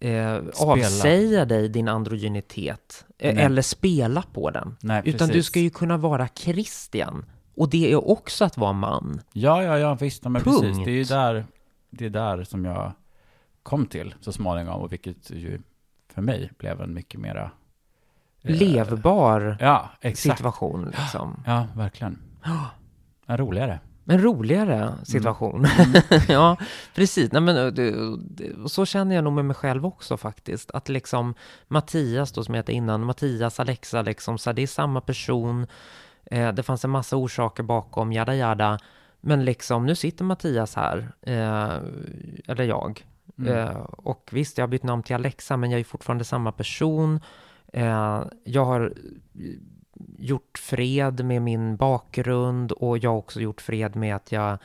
[0.00, 3.04] eh, avsäga dig din androgynitet.
[3.18, 4.76] Eh, eller spela på den.
[4.80, 5.46] nej, Utan du precis.
[5.46, 7.24] ska ju kunna vara Christian.
[7.60, 9.20] Och det är också att vara man.
[9.32, 10.60] Ja, ja, ja, visst, men Punkt.
[10.60, 10.84] precis.
[10.84, 11.44] Det är ju där,
[11.90, 12.92] det är där som jag
[13.62, 15.60] kom till så småningom, och vilket ju
[16.14, 17.50] för mig blev en mycket mera...
[18.42, 20.38] eh, Levbar Ja, exakt.
[20.38, 21.42] situation liksom.
[21.46, 22.18] Ja, verkligen.
[23.26, 23.80] En roligare.
[24.04, 25.66] en roligare situation.
[26.28, 26.56] ja,
[26.94, 27.32] precis.
[27.32, 30.70] Nej, men, det, det, så känner jag nog med mig själv också faktiskt.
[30.70, 31.34] Att liksom
[31.68, 35.66] Mattias då som jag hette innan, Mattias, Alexa, liksom, så här, det är samma person.
[36.24, 38.78] Eh, det fanns en massa orsaker bakom, jada jada.
[39.20, 41.76] Men liksom, nu sitter Mattias här, eh,
[42.48, 43.06] eller jag.
[43.38, 43.58] Mm.
[43.58, 47.20] Eh, och visst, jag har bytt namn till Alexa, men jag är fortfarande samma person.
[47.72, 48.92] Eh, jag har
[50.18, 54.58] gjort fred med min bakgrund och jag har också gjort fred med att jag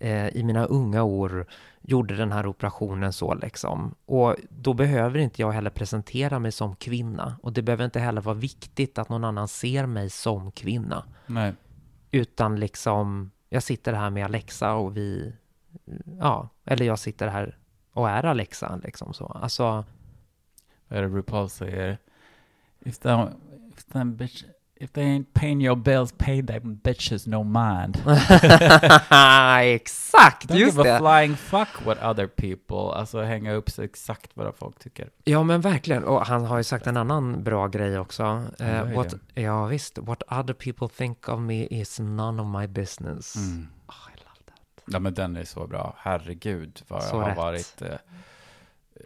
[0.00, 1.46] eh, i mina unga år
[1.86, 3.94] gjorde den här operationen så liksom.
[4.06, 8.20] Och då behöver inte jag heller presentera mig som kvinna och det behöver inte heller
[8.20, 11.04] vara viktigt att någon annan ser mig som kvinna.
[11.26, 11.54] Nej.
[12.10, 15.32] Utan liksom, jag sitter här med Alexa och vi,
[16.20, 17.58] ja, eller jag sitter här
[17.92, 19.26] och är Alexa liksom så.
[19.26, 19.84] Alltså,
[20.88, 21.98] Vad är det RuPaul säger?
[22.80, 23.28] If them,
[23.76, 24.44] if them bitch,
[24.76, 27.96] if they ain't paying your bills, pay them bitches no mind.
[29.74, 30.96] exakt, Don't just give det.
[30.96, 35.10] a flying fuck what other people, alltså hänga upp sig exakt vad folk tycker.
[35.24, 36.04] Ja, men verkligen.
[36.04, 38.44] Och han har ju sagt en annan bra grej också.
[38.58, 38.92] det?
[38.94, 39.98] what, ja, visst.
[39.98, 43.36] What other people think of me is none of my business.
[43.36, 43.68] Mm.
[43.86, 44.84] Oh, I love that.
[44.86, 47.36] Ja men den är så bra, herregud vad jag Så har rätt.
[47.36, 47.96] varit eh,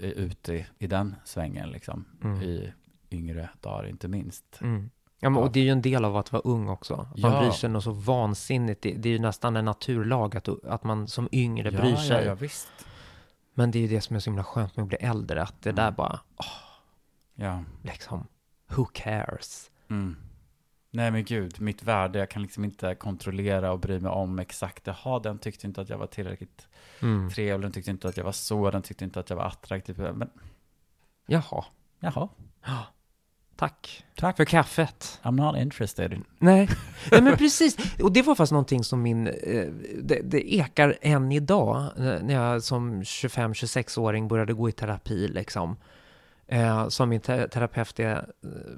[0.00, 2.04] ute i, i den svängen liksom.
[2.24, 2.42] Mm.
[2.42, 2.72] I
[3.10, 4.44] yngre dagar inte minst.
[4.60, 4.90] Mm.
[5.20, 5.46] Ja, men, Ja.
[5.46, 6.94] och det är ju en del av att vara ung också.
[6.94, 7.40] Att man Ja.
[7.40, 8.82] bryr sig något så vansinnigt.
[8.82, 12.16] Det, det är ju nästan en naturlag att, att man som yngre bryr sig.
[12.24, 12.68] Ja, ja, visst.
[13.54, 15.42] Men det är ju det som är så himla skönt med att bli äldre.
[15.42, 15.84] Att det Mm.
[15.84, 16.46] där bara, åh,
[17.34, 17.64] Ja.
[17.82, 18.26] liksom,
[18.68, 19.70] who cares?
[19.90, 20.16] Mm.
[20.90, 24.86] Nej men gud, mitt värde, jag kan liksom inte kontrollera och bry mig om exakt.
[24.86, 26.68] Jaha, den tyckte inte att jag var tillräckligt
[27.02, 27.30] Mm.
[27.30, 29.98] trevlig, den tyckte inte att jag var så, den tyckte inte att jag var attraktiv.
[29.98, 30.30] Men
[31.26, 31.64] Jaha,
[32.00, 32.28] jaha,
[33.58, 34.04] tack.
[34.16, 34.36] Tack.
[34.36, 35.20] För kaffet.
[35.22, 36.22] I'm not interested.
[36.38, 36.68] Nej.
[37.12, 37.76] Nej, men precis.
[38.02, 39.26] Och det var fast någonting som min...
[39.26, 39.66] Eh,
[40.02, 45.76] det, det ekar än idag, eh, när jag som 25-26-åring började gå i terapi, liksom.
[46.46, 47.96] Eh, som min te- terapeut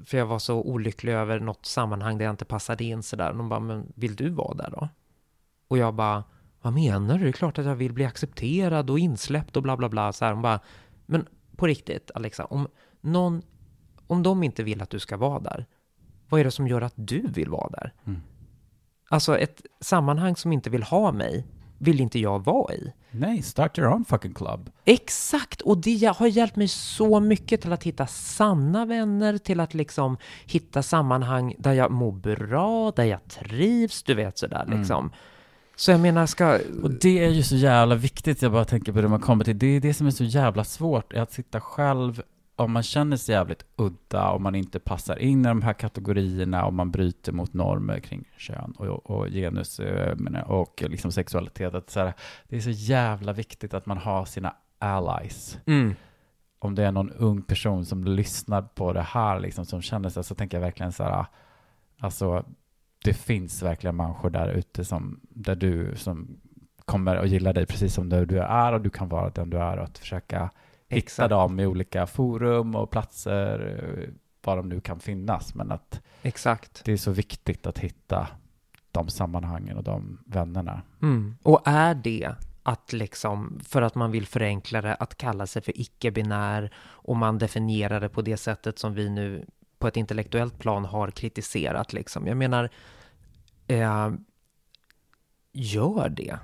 [0.05, 3.33] för jag var så olycklig över något sammanhang där jag inte passade in sådär.
[3.33, 4.89] De bara, men vill du vara där då?
[5.67, 6.23] Och jag bara,
[6.61, 7.23] vad menar du?
[7.23, 10.13] Det är klart att jag vill bli accepterad och insläppt och bla bla bla.
[10.13, 10.33] Så här.
[10.33, 10.59] Hon bara,
[11.05, 11.25] men
[11.55, 12.67] på riktigt Alexa, om
[13.01, 13.41] någon,
[14.11, 15.65] om de inte vill att du ska vara där,
[16.29, 17.93] vad är det som gör att du vill vara där?
[18.07, 18.21] Mm.
[19.09, 21.47] Alltså ett sammanhang som inte vill ha mig,
[21.77, 22.93] vill inte jag vara i.
[23.11, 24.69] Nej, start your own fucking club.
[24.85, 29.73] Exakt, och det har hjälpt mig så mycket till att hitta sanna vänner, till att
[29.73, 34.79] liksom hitta sammanhang där jag mår bra, där jag trivs, du vet sådär Mm.
[34.79, 35.11] liksom.
[35.75, 36.59] Så jag menar, ska...
[36.83, 39.59] Och det är ju så jävla viktigt, jag bara tänker på det man kommer till.
[39.59, 42.21] Det är det som är så jävla svårt, är att sitta själv
[42.61, 46.65] om man känner sig jävligt udda, om man inte passar in i de här kategorierna,
[46.65, 51.73] om man bryter mot normer kring kön och, och genus eh, och liksom sexualitet.
[51.73, 52.13] Att så här,
[52.47, 55.57] det är så jävla viktigt att man har sina allies.
[55.65, 55.95] Mm.
[56.59, 60.23] Om det är någon ung person som lyssnar på det här, liksom, som känner sig,
[60.23, 61.25] så tänker jag verkligen så här,
[61.99, 62.45] alltså
[63.03, 66.37] det finns verkligen människor där ute som, där du, som
[66.85, 69.77] kommer att gilla dig precis som du är och du kan vara den du är
[69.77, 70.49] och att försöka
[70.91, 74.09] hitta dem i olika forum och platser,
[74.43, 75.55] var de nu kan finnas.
[75.55, 76.81] Men att Exakt.
[76.85, 78.27] det är så viktigt att hitta
[78.91, 80.81] de sammanhangen och de vännerna.
[81.01, 81.35] Mm.
[81.43, 85.81] Och är det att liksom, för att man vill förenkla det, att kalla sig för
[85.81, 89.45] icke-binär och man definierar det på det sättet som vi nu
[89.79, 92.27] på ett intellektuellt plan har kritiserat liksom.
[92.27, 92.69] Jag menar,
[93.67, 94.11] eh,
[95.51, 96.37] gör det.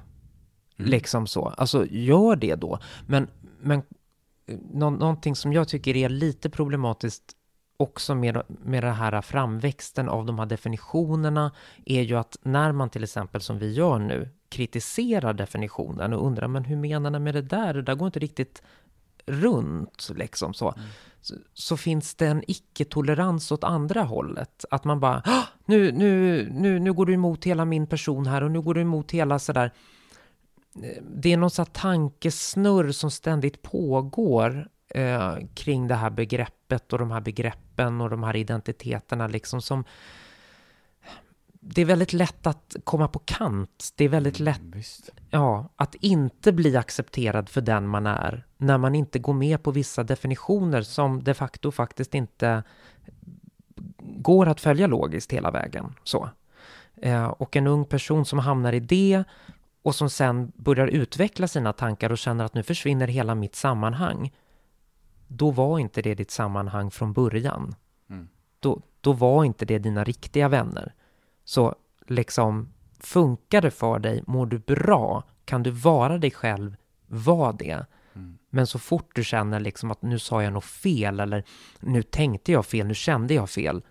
[0.78, 0.92] Mm.
[0.92, 1.48] Liksom så.
[1.48, 2.80] Alltså, gör det då.
[3.08, 3.28] Men,
[3.60, 3.82] men
[4.74, 7.34] nå någonting som jag tycker är lite problematiskt
[7.78, 11.52] också med, med den här framväxten av de här definitionerna
[11.86, 16.48] är ju att när man till exempel som vi gör nu kritiserar definitionen och undrar
[16.48, 17.74] men hur menar ni med det där?
[17.74, 18.62] Det där går inte riktigt
[19.26, 20.74] runt liksom så.
[21.22, 24.66] Så, så finns det en icke-tolerans åt andra hållet.
[24.72, 28.44] Att man bara, "Ah, nu, nu, nu, nu går du emot hela min person här
[28.44, 29.66] och nu går du emot hela sådär.
[29.66, 29.72] Eh,
[31.02, 37.12] Det är någon sån tankesnurr som ständigt pågår eh, kring det här begreppet och de
[37.12, 39.84] här begreppen och de här identiteterna liksom som
[41.70, 43.90] det är väldigt lätt att komma på kant.
[43.96, 44.84] Det är väldigt lätt Mm.
[45.30, 49.72] Ja, att inte bli accepterad för den man är när man inte går med på
[49.72, 52.64] vissa definitioner som de facto faktiskt inte
[54.00, 55.94] går att följa logiskt hela vägen.
[56.04, 56.30] Så.
[57.02, 59.24] Eh, och en ung person som hamnar i det
[59.88, 64.34] och som sen börjar utveckla sina tankar och känner att nu försvinner hela mitt sammanhang.
[65.28, 67.76] Då var inte det ditt sammanhang från början.
[68.10, 68.28] Mm.
[68.60, 70.94] Då, då var inte det dina riktiga vänner.
[71.44, 71.76] Så
[72.08, 74.24] liksom, Funkar det för dig?
[74.28, 75.24] Mår du bra?
[75.46, 76.76] Kan du vara dig själv?
[77.06, 77.86] Var det.
[78.16, 78.38] Mm.
[78.50, 81.44] Men så fort du känner liksom att nu sa jag något fel eller
[81.80, 83.82] nu tänkte jag fel, nu kände jag fel.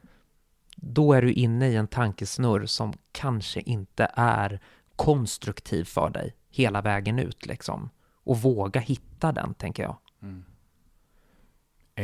[0.77, 4.61] Då är du inne i en tankesnurr som kanske inte är
[4.97, 7.91] konstruktiv för dig hela vägen ut liksom.
[8.25, 9.97] Och våga hitta den, tänker jag.
[10.23, 10.45] Mm.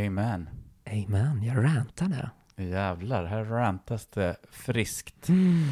[0.07, 0.49] Amen.
[0.87, 2.31] Amen, jag rantade.
[2.57, 5.29] Jävlar, här rantas det friskt.
[5.29, 5.65] Mm.